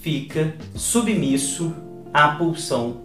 fica 0.00 0.54
submisso 0.76 1.74
à 2.16 2.28
pulsão, 2.28 3.02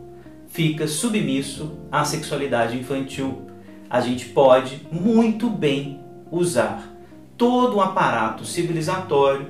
fica 0.48 0.88
submisso 0.88 1.74
à 1.92 2.06
sexualidade 2.06 2.78
infantil, 2.78 3.42
a 3.90 4.00
gente 4.00 4.28
pode 4.28 4.88
muito 4.90 5.50
bem 5.50 6.00
usar 6.32 6.90
todo 7.38 7.76
o 7.76 7.82
aparato 7.82 8.46
civilizatório 8.46 9.48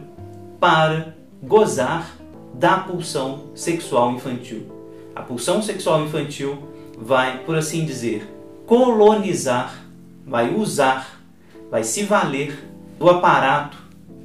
para 0.59 1.15
gozar 1.43 2.17
da 2.55 2.79
pulsão 2.79 3.51
sexual 3.53 4.11
infantil. 4.13 4.65
A 5.15 5.21
pulsão 5.21 5.61
sexual 5.61 6.05
infantil 6.05 6.67
vai, 6.97 7.43
por 7.43 7.55
assim 7.55 7.85
dizer, 7.85 8.27
colonizar, 8.65 9.85
vai 10.25 10.55
usar, 10.55 11.21
vai 11.69 11.83
se 11.83 12.01
valer 12.01 12.67
do 12.97 13.07
aparato 13.07 13.77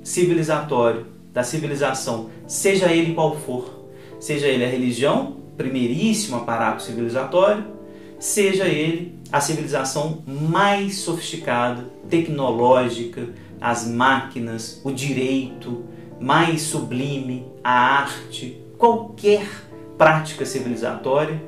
civilizatório, 0.02 1.04
da 1.30 1.42
civilização, 1.42 2.30
seja 2.46 2.90
ele 2.90 3.12
qual 3.12 3.36
for, 3.36 3.75
seja 4.18 4.46
ele 4.46 4.64
a 4.64 4.68
religião 4.68 5.36
primeiríssimo 5.56 6.36
aparato 6.36 6.82
civilizatório, 6.82 7.64
seja 8.18 8.64
ele 8.64 9.18
a 9.32 9.40
civilização 9.40 10.22
mais 10.26 10.96
sofisticada, 10.96 11.84
tecnológica, 12.08 13.28
as 13.60 13.86
máquinas, 13.86 14.80
o 14.84 14.90
direito 14.90 15.84
mais 16.20 16.62
sublime, 16.62 17.46
a 17.62 18.02
arte, 18.02 18.60
qualquer 18.78 19.46
prática 19.98 20.44
civilizatória 20.44 21.42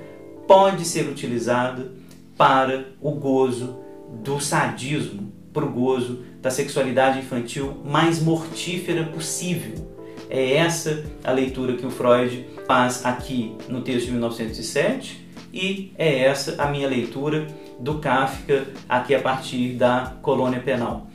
pode 0.46 0.85
ser 0.85 1.09
utilizada 1.09 1.92
para 2.37 2.87
o 3.00 3.12
gozo 3.12 3.78
do 4.22 4.40
sadismo, 4.40 5.33
para 5.52 5.64
o 5.64 5.70
gozo 5.70 6.24
da 6.40 6.50
sexualidade 6.50 7.18
infantil 7.18 7.78
mais 7.85 8.22
mortífera 8.22 9.04
possível. 9.04 9.97
É 10.30 10.56
essa 10.56 11.04
a 11.24 11.32
leitura 11.32 11.74
que 11.74 11.86
o 11.86 11.90
Freud 11.90 12.46
faz 12.66 13.04
aqui 13.04 13.56
no 13.68 13.80
texto 13.80 14.06
de 14.06 14.12
1907 14.12 15.26
e 15.52 15.92
é 15.96 16.24
essa 16.24 16.62
a 16.62 16.66
minha 16.70 16.86
leitura 16.86 17.46
do 17.78 17.98
Kafka 17.98 18.66
aqui 18.88 19.14
a 19.14 19.20
partir 19.20 19.74
da 19.74 20.14
colônia 20.20 20.60
penal. 20.60 21.06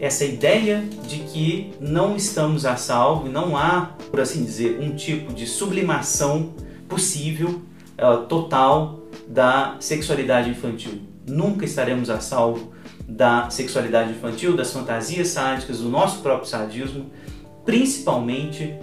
Essa 0.00 0.24
ideia 0.24 0.84
de 1.08 1.18
que 1.20 1.72
não 1.80 2.14
estamos 2.14 2.64
a 2.64 2.76
salvo, 2.76 3.28
não 3.28 3.56
há, 3.56 3.96
por 4.10 4.20
assim 4.20 4.44
dizer, 4.44 4.78
um 4.80 4.94
tipo 4.94 5.32
de 5.32 5.46
sublimação 5.46 6.52
possível, 6.88 7.62
uh, 7.98 8.24
total, 8.26 9.00
da 9.26 9.76
sexualidade 9.80 10.50
infantil. 10.50 11.00
Nunca 11.26 11.64
estaremos 11.64 12.10
a 12.10 12.20
salvo 12.20 12.72
da 13.08 13.50
sexualidade 13.50 14.10
infantil, 14.10 14.56
das 14.56 14.72
fantasias 14.72 15.28
sádicas, 15.28 15.80
do 15.80 15.88
nosso 15.88 16.20
próprio 16.22 16.48
sadismo, 16.48 17.10
principalmente 17.68 18.74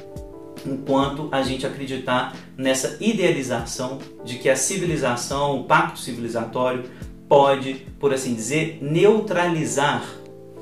enquanto 0.63 1.27
a 1.31 1.41
gente 1.41 1.65
acreditar 1.65 2.35
nessa 2.55 2.97
idealização 3.03 3.97
de 4.23 4.37
que 4.37 4.47
a 4.47 4.55
civilização, 4.55 5.59
o 5.59 5.63
pacto 5.63 5.97
civilizatório, 5.97 6.83
pode, 7.27 7.87
por 7.99 8.13
assim 8.13 8.35
dizer, 8.35 8.77
neutralizar 8.83 10.05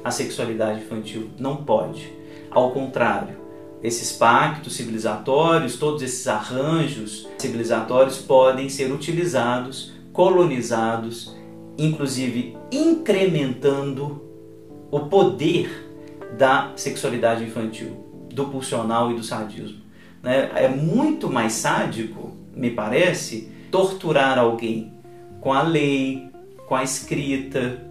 a 0.05 0.09
sexualidade 0.09 0.86
infantil. 0.86 1.31
Não 1.38 1.65
pode. 1.65 2.13
Ao 2.49 2.71
contrário, 2.71 3.36
esses 3.83 4.13
pactos 4.13 4.77
civilizatórios, 4.77 5.75
todos 5.75 6.01
esses 6.01 6.25
arranjos 6.25 7.27
civilizatórios 7.38 8.19
podem 8.19 8.69
ser 8.69 8.89
utilizados, 8.89 9.91
colonizados, 10.13 11.36
inclusive 11.77 12.55
incrementando 12.71 14.23
o 14.89 15.01
poder 15.01 15.91
da 16.38 16.71
sexualidade 16.77 17.43
infantil, 17.43 18.12
do 18.34 18.46
pulsional 18.46 19.12
e 19.12 19.15
do 19.15 19.24
sadismo. 19.24 19.82
Né? 20.22 20.50
É 20.56 20.67
muito 20.67 21.30
mais 21.30 21.54
sádico, 21.54 22.32
me 22.56 22.69
parece, 22.69 23.52
torturar 23.72 24.38
alguém 24.38 24.93
com 25.39 25.52
a 25.54 25.62
lei, 25.62 26.30
com 26.67 26.76
a 26.76 26.84
escrita, 26.84 27.82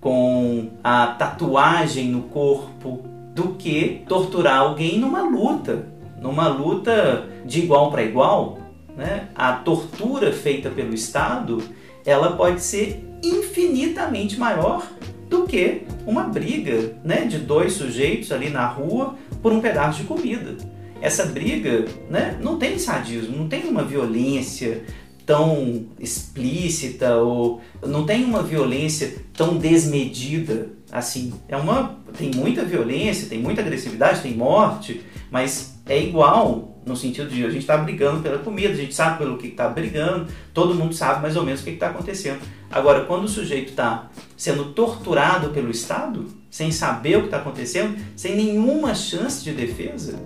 com 0.00 0.70
a 0.82 1.08
tatuagem 1.08 2.08
no 2.08 2.22
corpo, 2.22 3.04
do 3.34 3.54
que 3.54 4.02
torturar 4.08 4.58
alguém 4.58 4.98
numa 4.98 5.22
luta, 5.22 5.86
numa 6.20 6.48
luta 6.48 7.28
de 7.44 7.60
igual 7.60 7.90
para 7.90 8.02
igual. 8.02 8.58
Né? 8.96 9.28
A 9.34 9.52
tortura 9.52 10.32
feita 10.32 10.70
pelo 10.70 10.94
Estado, 10.94 11.62
ela 12.04 12.32
pode 12.32 12.60
ser 12.60 13.08
infinitamente 13.22 14.38
maior 14.38 14.86
do 15.28 15.44
que 15.44 15.82
uma 16.06 16.24
briga 16.24 16.94
né, 17.02 17.24
de 17.24 17.38
dois 17.38 17.72
sujeitos 17.72 18.30
ali 18.32 18.50
na 18.50 18.66
rua 18.66 19.14
por 19.42 19.52
um 19.52 19.60
pedaço 19.60 20.00
de 20.00 20.04
comida. 20.06 20.56
Essa 21.00 21.26
briga 21.26 21.84
né, 22.08 22.38
não 22.40 22.58
tem 22.58 22.78
sadismo, 22.78 23.36
não 23.36 23.48
tem 23.48 23.64
uma 23.64 23.82
violência 23.82 24.84
tão 25.26 25.86
explícita 25.98 27.16
ou 27.16 27.60
não 27.84 28.04
tem 28.04 28.24
uma 28.24 28.42
violência 28.42 29.16
tão 29.34 29.56
desmedida 29.58 30.70
assim. 30.90 31.32
É 31.48 31.56
uma 31.56 32.00
tem 32.16 32.30
muita 32.34 32.64
violência, 32.64 33.28
tem 33.28 33.40
muita 33.40 33.62
agressividade, 33.62 34.20
tem 34.20 34.34
morte, 34.34 35.02
mas 35.30 35.80
é 35.86 36.00
igual 36.00 36.72
no 36.84 36.96
sentido 36.96 37.30
de 37.30 37.44
a 37.44 37.48
gente 37.48 37.62
está 37.62 37.76
brigando 37.76 38.22
pela 38.22 38.38
comida, 38.38 38.72
a 38.72 38.76
gente 38.76 38.94
sabe 38.94 39.18
pelo 39.18 39.38
que 39.38 39.48
está 39.48 39.68
brigando, 39.68 40.26
todo 40.52 40.74
mundo 40.74 40.94
sabe 40.94 41.22
mais 41.22 41.36
ou 41.36 41.44
menos 41.44 41.60
o 41.60 41.64
que 41.64 41.70
está 41.70 41.88
acontecendo. 41.88 42.40
Agora, 42.70 43.04
quando 43.04 43.24
o 43.24 43.28
sujeito 43.28 43.70
está 43.70 44.10
sendo 44.36 44.72
torturado 44.72 45.50
pelo 45.50 45.70
Estado, 45.70 46.26
sem 46.52 46.70
saber 46.70 47.16
o 47.16 47.20
que 47.20 47.26
está 47.28 47.38
acontecendo, 47.38 47.96
sem 48.14 48.36
nenhuma 48.36 48.94
chance 48.94 49.42
de 49.42 49.52
defesa, 49.52 50.18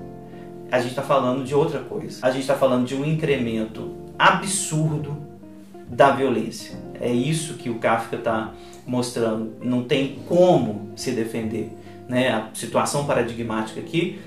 a 0.72 0.80
gente 0.80 0.90
está 0.90 1.02
falando 1.02 1.44
de 1.44 1.54
outra 1.54 1.78
coisa. 1.78 2.18
A 2.20 2.32
gente 2.32 2.40
está 2.40 2.56
falando 2.56 2.84
de 2.84 2.96
um 2.96 3.04
incremento 3.04 3.94
absurdo 4.18 5.16
da 5.88 6.10
violência. 6.10 6.74
É 7.00 7.12
isso 7.12 7.54
que 7.54 7.70
o 7.70 7.76
Kafka 7.76 8.16
está 8.16 8.52
mostrando. 8.84 9.52
Não 9.62 9.84
tem 9.84 10.18
como 10.26 10.90
se 10.96 11.12
defender. 11.12 11.70
Né? 12.08 12.28
A 12.30 12.50
situação 12.52 13.06
paradigmática 13.06 13.78
aqui, 13.78 14.18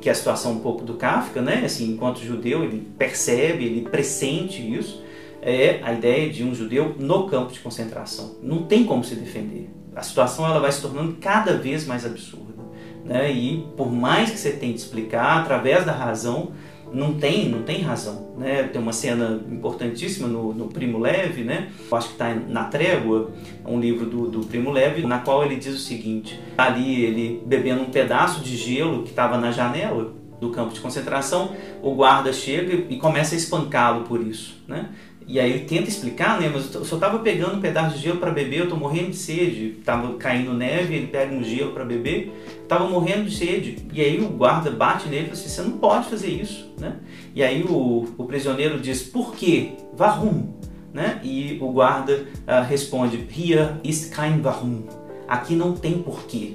que 0.00 0.08
é 0.08 0.12
a 0.12 0.14
situação 0.14 0.52
um 0.52 0.60
pouco 0.60 0.84
do 0.84 0.94
Kafka, 0.94 1.42
né? 1.42 1.62
assim, 1.64 1.90
enquanto 1.90 2.20
judeu, 2.20 2.62
ele 2.62 2.86
percebe, 2.96 3.64
ele 3.64 3.80
pressente 3.80 4.62
isso, 4.62 5.02
é 5.42 5.80
a 5.82 5.92
ideia 5.92 6.30
de 6.30 6.44
um 6.44 6.54
judeu 6.54 6.94
no 7.00 7.26
campo 7.26 7.52
de 7.52 7.58
concentração. 7.58 8.36
Não 8.40 8.62
tem 8.62 8.84
como 8.84 9.02
se 9.02 9.16
defender. 9.16 9.68
A 9.98 10.02
situação 10.02 10.46
ela 10.46 10.60
vai 10.60 10.70
se 10.70 10.80
tornando 10.80 11.16
cada 11.20 11.56
vez 11.56 11.86
mais 11.86 12.06
absurda. 12.06 12.62
Né? 13.04 13.32
E 13.32 13.66
por 13.76 13.90
mais 13.90 14.30
que 14.30 14.38
você 14.38 14.52
tente 14.52 14.76
explicar 14.76 15.40
através 15.40 15.84
da 15.84 15.92
razão, 15.92 16.52
não 16.92 17.14
tem, 17.14 17.48
não 17.48 17.62
tem 17.62 17.82
razão, 17.82 18.32
né? 18.38 18.62
Tem 18.62 18.80
uma 18.80 18.92
cena 18.92 19.42
importantíssima 19.50 20.26
no, 20.26 20.54
no 20.54 20.68
Primo 20.68 20.98
Leve, 20.98 21.44
né? 21.44 21.70
Eu 21.90 21.96
acho 21.96 22.08
que 22.08 22.12
está 22.14 22.34
na 22.34 22.64
Trégua, 22.64 23.30
um 23.66 23.78
livro 23.78 24.06
do, 24.06 24.28
do 24.28 24.46
Primo 24.46 24.70
Leve, 24.70 25.06
na 25.06 25.18
qual 25.18 25.44
ele 25.44 25.56
diz 25.56 25.74
o 25.74 25.78
seguinte: 25.78 26.40
ali 26.56 27.04
ele 27.04 27.42
bebendo 27.44 27.82
um 27.82 27.90
pedaço 27.90 28.40
de 28.40 28.56
gelo 28.56 29.02
que 29.02 29.10
estava 29.10 29.36
na 29.36 29.50
janela 29.50 30.14
do 30.40 30.50
campo 30.50 30.72
de 30.72 30.80
concentração, 30.80 31.54
o 31.82 31.94
guarda 31.94 32.32
chega 32.32 32.86
e 32.88 32.96
começa 32.96 33.34
a 33.34 33.38
espancá-lo 33.38 34.04
por 34.04 34.20
isso, 34.20 34.62
né? 34.66 34.88
E 35.28 35.38
aí 35.38 35.50
ele 35.52 35.64
tenta 35.66 35.90
explicar, 35.90 36.40
né? 36.40 36.50
Mas 36.52 36.74
eu 36.74 36.82
só 36.86 36.96
estava 36.96 37.18
pegando 37.18 37.58
um 37.58 37.60
pedaço 37.60 37.96
de 37.96 38.02
gelo 38.02 38.18
para 38.18 38.30
beber, 38.30 38.60
eu 38.60 38.64
estou 38.64 38.78
morrendo 38.78 39.10
de 39.10 39.16
sede. 39.16 39.76
Tava 39.84 40.14
caindo 40.14 40.54
neve, 40.54 40.94
ele 40.94 41.06
pega 41.08 41.34
um 41.34 41.44
gelo 41.44 41.72
para 41.72 41.84
beber, 41.84 42.32
estava 42.62 42.88
morrendo 42.88 43.24
de 43.24 43.36
sede. 43.36 43.76
E 43.92 44.00
aí 44.00 44.18
o 44.18 44.28
guarda 44.30 44.70
bate 44.70 45.06
nele 45.06 45.24
e 45.24 45.26
fala 45.26 45.32
assim: 45.34 45.48
você 45.50 45.62
não 45.62 45.72
pode 45.72 46.08
fazer 46.08 46.30
isso, 46.30 46.72
né? 46.80 46.96
E 47.34 47.42
aí 47.42 47.62
o, 47.62 48.08
o 48.16 48.24
prisioneiro 48.24 48.80
diz: 48.80 49.02
por 49.02 49.34
quê? 49.36 49.72
Warum? 49.98 50.54
Né? 50.94 51.20
E 51.22 51.58
o 51.60 51.70
guarda 51.72 52.24
uh, 52.46 52.66
responde: 52.66 53.28
Hier 53.30 53.78
ist 53.84 54.14
kein 54.14 54.40
Warum. 54.40 54.84
Aqui 55.28 55.54
não 55.54 55.74
tem 55.74 55.98
porquê. 55.98 56.54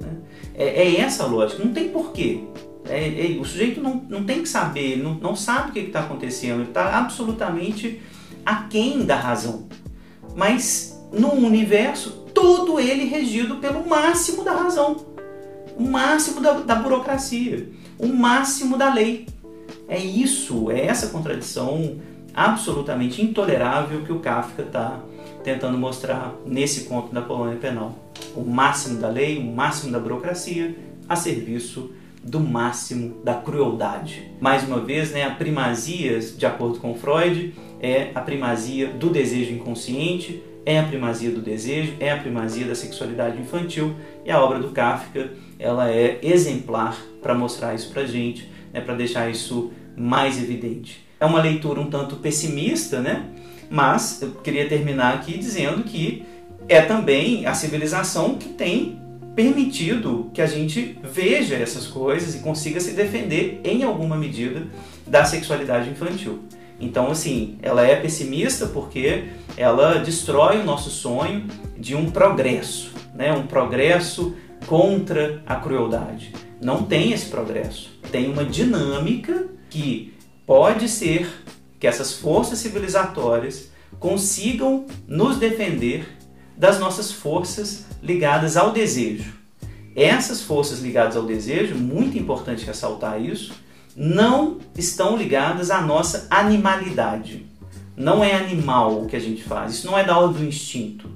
Né? 0.00 0.08
É, 0.54 0.82
é 0.82 1.00
essa 1.00 1.24
a 1.24 1.26
lógica, 1.26 1.62
não 1.62 1.74
tem 1.74 1.90
porquê. 1.90 2.40
É, 2.88 3.32
é, 3.32 3.40
o 3.40 3.44
sujeito 3.44 3.80
não, 3.80 3.96
não 4.08 4.24
tem 4.24 4.42
que 4.42 4.48
saber, 4.48 4.96
não, 4.98 5.14
não 5.14 5.34
sabe 5.34 5.70
o 5.70 5.72
que 5.72 5.80
está 5.80 6.00
acontecendo, 6.00 6.60
ele 6.60 6.68
está 6.68 6.98
absolutamente 6.98 8.00
aquém 8.44 9.04
da 9.04 9.16
razão. 9.16 9.66
Mas 10.36 11.00
no 11.12 11.32
universo, 11.32 12.10
todo 12.34 12.78
ele 12.78 13.04
regido 13.04 13.56
pelo 13.56 13.88
máximo 13.88 14.44
da 14.44 14.52
razão, 14.52 14.96
o 15.76 15.82
máximo 15.82 16.40
da, 16.40 16.52
da 16.52 16.74
burocracia, 16.74 17.68
o 17.98 18.06
máximo 18.06 18.76
da 18.76 18.92
lei. 18.92 19.26
É 19.88 19.98
isso, 19.98 20.70
é 20.70 20.86
essa 20.86 21.08
contradição 21.08 22.00
absolutamente 22.34 23.22
intolerável 23.22 24.02
que 24.02 24.12
o 24.12 24.18
Kafka 24.18 24.62
está 24.62 25.00
tentando 25.42 25.76
mostrar 25.76 26.34
nesse 26.44 26.84
conto 26.84 27.14
da 27.14 27.22
colônia 27.22 27.56
penal. 27.56 27.98
O 28.34 28.42
máximo 28.42 28.98
da 28.98 29.08
lei, 29.08 29.38
o 29.38 29.54
máximo 29.54 29.92
da 29.92 29.98
burocracia 29.98 30.74
a 31.08 31.14
serviço 31.14 31.92
do 32.24 32.40
máximo 32.40 33.22
da 33.22 33.34
crueldade. 33.34 34.30
Mais 34.40 34.64
uma 34.64 34.80
vez, 34.80 35.12
né, 35.12 35.24
a 35.24 35.30
primazia, 35.30 36.18
de 36.18 36.46
acordo 36.46 36.78
com 36.78 36.94
Freud, 36.94 37.54
é 37.80 38.10
a 38.14 38.20
primazia 38.20 38.88
do 38.88 39.10
desejo 39.10 39.52
inconsciente, 39.52 40.42
é 40.64 40.78
a 40.78 40.84
primazia 40.84 41.30
do 41.30 41.42
desejo, 41.42 41.92
é 42.00 42.10
a 42.10 42.16
primazia 42.16 42.66
da 42.66 42.74
sexualidade 42.74 43.38
infantil 43.40 43.94
e 44.24 44.30
a 44.30 44.42
obra 44.42 44.58
do 44.58 44.70
Kafka 44.70 45.30
ela 45.58 45.90
é 45.90 46.18
exemplar 46.22 46.98
para 47.22 47.34
mostrar 47.34 47.74
isso 47.74 47.92
para 47.92 48.06
gente, 48.06 48.50
né, 48.72 48.80
para 48.80 48.94
deixar 48.94 49.30
isso 49.30 49.70
mais 49.96 50.42
evidente. 50.42 51.06
É 51.20 51.26
uma 51.26 51.40
leitura 51.40 51.80
um 51.80 51.90
tanto 51.90 52.16
pessimista, 52.16 53.00
né? 53.00 53.24
Mas 53.70 54.20
eu 54.20 54.30
queria 54.32 54.68
terminar 54.68 55.14
aqui 55.14 55.38
dizendo 55.38 55.84
que 55.84 56.24
é 56.68 56.80
também 56.80 57.46
a 57.46 57.54
civilização 57.54 58.36
que 58.36 58.48
tem 58.48 58.98
permitido 59.34 60.30
que 60.32 60.40
a 60.40 60.46
gente 60.46 60.98
veja 61.02 61.56
essas 61.56 61.86
coisas 61.86 62.34
e 62.34 62.38
consiga 62.38 62.80
se 62.80 62.92
defender 62.92 63.60
em 63.64 63.82
alguma 63.82 64.16
medida 64.16 64.66
da 65.06 65.24
sexualidade 65.24 65.90
infantil. 65.90 66.40
Então, 66.80 67.10
assim, 67.10 67.58
ela 67.62 67.82
é 67.82 67.96
pessimista 67.96 68.66
porque 68.66 69.24
ela 69.56 69.98
destrói 69.98 70.58
o 70.58 70.64
nosso 70.64 70.90
sonho 70.90 71.46
de 71.76 71.94
um 71.94 72.10
progresso, 72.10 72.92
né? 73.14 73.32
um 73.32 73.46
progresso 73.46 74.34
contra 74.66 75.42
a 75.46 75.56
crueldade. 75.56 76.32
Não 76.60 76.82
tem 76.82 77.12
esse 77.12 77.26
progresso. 77.26 77.90
Tem 78.10 78.30
uma 78.30 78.44
dinâmica 78.44 79.46
que 79.70 80.14
pode 80.46 80.88
ser 80.88 81.28
que 81.78 81.86
essas 81.86 82.14
forças 82.14 82.58
civilizatórias 82.58 83.70
consigam 83.98 84.86
nos 85.06 85.38
defender 85.38 86.06
das 86.56 86.78
nossas 86.78 87.12
forças 87.12 87.86
ligadas 88.02 88.56
ao 88.56 88.70
desejo. 88.70 89.34
Essas 89.96 90.42
forças 90.42 90.80
ligadas 90.80 91.16
ao 91.16 91.24
desejo, 91.24 91.74
muito 91.76 92.18
importante 92.18 92.64
ressaltar 92.64 93.20
isso, 93.20 93.52
não 93.96 94.58
estão 94.76 95.16
ligadas 95.16 95.70
à 95.70 95.80
nossa 95.80 96.26
animalidade. 96.30 97.46
Não 97.96 98.24
é 98.24 98.34
animal 98.34 99.02
o 99.02 99.06
que 99.06 99.14
a 99.14 99.20
gente 99.20 99.42
faz, 99.42 99.74
isso 99.74 99.86
não 99.86 99.96
é 99.96 100.02
da 100.02 100.18
ordem 100.18 100.42
do 100.42 100.48
instinto. 100.48 101.08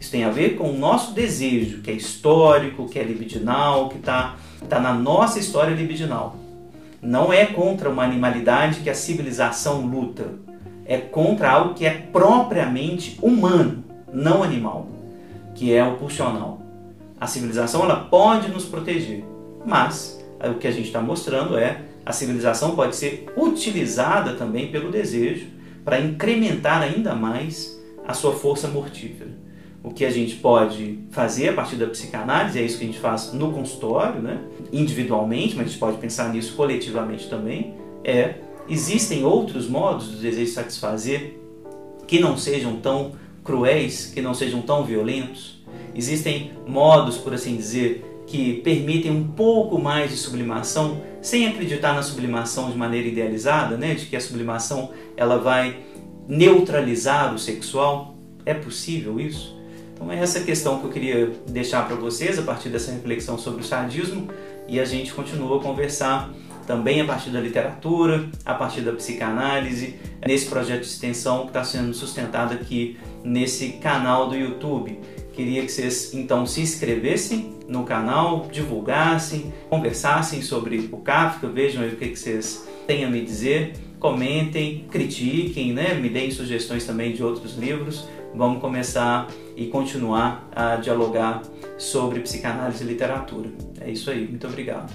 Isso 0.00 0.10
tem 0.10 0.24
a 0.24 0.30
ver 0.30 0.56
com 0.56 0.70
o 0.70 0.78
nosso 0.78 1.12
desejo, 1.12 1.82
que 1.82 1.90
é 1.90 1.94
histórico, 1.94 2.88
que 2.88 2.98
é 2.98 3.02
libidinal, 3.02 3.88
que 3.88 3.98
está 3.98 4.36
tá 4.68 4.80
na 4.80 4.94
nossa 4.94 5.38
história 5.38 5.74
libidinal. 5.74 6.36
Não 7.02 7.30
é 7.30 7.44
contra 7.44 7.90
uma 7.90 8.02
animalidade 8.02 8.80
que 8.80 8.88
a 8.88 8.94
civilização 8.94 9.84
luta. 9.86 10.32
É 10.86 10.96
contra 10.96 11.50
algo 11.50 11.74
que 11.74 11.84
é 11.84 11.90
propriamente 11.90 13.18
humano, 13.20 13.83
não 14.14 14.42
animal, 14.42 14.88
que 15.54 15.72
é 15.74 15.84
o 15.84 15.96
pulsional. 15.96 16.60
A 17.20 17.26
civilização 17.26 17.82
ela 17.82 17.96
pode 17.96 18.48
nos 18.48 18.64
proteger, 18.64 19.24
mas 19.66 20.22
o 20.40 20.54
que 20.54 20.66
a 20.66 20.70
gente 20.70 20.86
está 20.86 21.00
mostrando 21.00 21.58
é 21.58 21.82
a 22.04 22.12
civilização 22.12 22.76
pode 22.76 22.96
ser 22.96 23.26
utilizada 23.36 24.34
também 24.34 24.70
pelo 24.70 24.90
desejo 24.90 25.46
para 25.84 26.00
incrementar 26.00 26.82
ainda 26.82 27.14
mais 27.14 27.80
a 28.06 28.12
sua 28.12 28.32
força 28.32 28.68
mortífera. 28.68 29.30
O 29.82 29.90
que 29.90 30.04
a 30.04 30.10
gente 30.10 30.36
pode 30.36 31.00
fazer 31.10 31.50
a 31.50 31.52
partir 31.52 31.76
da 31.76 31.86
psicanálise, 31.86 32.58
é 32.58 32.62
isso 32.62 32.78
que 32.78 32.84
a 32.84 32.86
gente 32.86 32.98
faz 32.98 33.32
no 33.32 33.52
consultório, 33.52 34.20
né? 34.20 34.40
individualmente, 34.72 35.56
mas 35.56 35.66
a 35.66 35.68
gente 35.68 35.78
pode 35.78 35.98
pensar 35.98 36.32
nisso 36.32 36.54
coletivamente 36.54 37.28
também, 37.28 37.74
é 38.02 38.36
existem 38.68 39.24
outros 39.24 39.68
modos 39.68 40.08
do 40.08 40.16
desejo 40.16 40.52
satisfazer 40.52 41.38
que 42.06 42.18
não 42.18 42.36
sejam 42.36 42.76
tão 42.76 43.12
cruéis, 43.44 44.06
que 44.06 44.20
não 44.20 44.34
sejam 44.34 44.62
tão 44.62 44.84
violentos. 44.84 45.62
Existem 45.94 46.52
modos, 46.66 47.18
por 47.18 47.34
assim 47.34 47.56
dizer, 47.56 48.24
que 48.26 48.54
permitem 48.62 49.10
um 49.10 49.28
pouco 49.28 49.78
mais 49.78 50.10
de 50.10 50.16
sublimação, 50.16 51.02
sem 51.20 51.46
acreditar 51.46 51.92
na 51.92 52.02
sublimação 52.02 52.70
de 52.70 52.76
maneira 52.76 53.06
idealizada, 53.06 53.76
né? 53.76 53.94
de 53.94 54.06
que 54.06 54.16
a 54.16 54.20
sublimação 54.20 54.90
ela 55.16 55.38
vai 55.38 55.78
neutralizar 56.26 57.34
o 57.34 57.38
sexual. 57.38 58.16
É 58.46 58.54
possível 58.54 59.20
isso? 59.20 59.54
Então 59.94 60.10
é 60.10 60.18
essa 60.18 60.40
questão 60.40 60.80
que 60.80 60.86
eu 60.86 60.90
queria 60.90 61.32
deixar 61.48 61.86
para 61.86 61.96
vocês 61.96 62.38
a 62.38 62.42
partir 62.42 62.68
dessa 62.68 62.90
reflexão 62.90 63.38
sobre 63.38 63.60
o 63.60 63.64
sadismo 63.64 64.28
e 64.66 64.80
a 64.80 64.84
gente 64.84 65.12
continua 65.12 65.58
a 65.58 65.62
conversar 65.62 66.32
também 66.66 67.00
a 67.00 67.04
partir 67.04 67.30
da 67.30 67.40
literatura, 67.40 68.28
a 68.44 68.54
partir 68.54 68.80
da 68.80 68.92
psicanálise, 68.92 69.94
nesse 70.26 70.46
projeto 70.46 70.80
de 70.80 70.86
extensão 70.86 71.42
que 71.42 71.48
está 71.48 71.64
sendo 71.64 71.92
sustentado 71.94 72.54
aqui 72.54 72.98
nesse 73.22 73.70
canal 73.74 74.28
do 74.28 74.36
YouTube. 74.36 74.98
Queria 75.32 75.62
que 75.62 75.72
vocês 75.72 76.14
então 76.14 76.46
se 76.46 76.60
inscrevessem 76.60 77.54
no 77.68 77.84
canal, 77.84 78.48
divulgassem, 78.52 79.52
conversassem 79.68 80.42
sobre 80.42 80.88
o 80.92 80.98
Kafka, 80.98 81.48
vejam 81.48 81.82
aí 81.82 81.90
o 81.90 81.96
que, 81.96 82.08
que 82.08 82.16
vocês 82.16 82.66
têm 82.86 83.04
a 83.04 83.10
me 83.10 83.20
dizer, 83.22 83.74
comentem, 83.98 84.86
critiquem, 84.90 85.72
né? 85.72 85.94
me 85.94 86.08
deem 86.08 86.30
sugestões 86.30 86.86
também 86.86 87.12
de 87.12 87.22
outros 87.22 87.56
livros. 87.56 88.06
Vamos 88.34 88.60
começar 88.60 89.28
e 89.56 89.66
continuar 89.66 90.48
a 90.54 90.76
dialogar 90.76 91.42
sobre 91.78 92.20
psicanálise 92.20 92.82
e 92.82 92.86
literatura. 92.86 93.48
É 93.80 93.90
isso 93.90 94.10
aí, 94.10 94.26
muito 94.26 94.46
obrigado. 94.46 94.92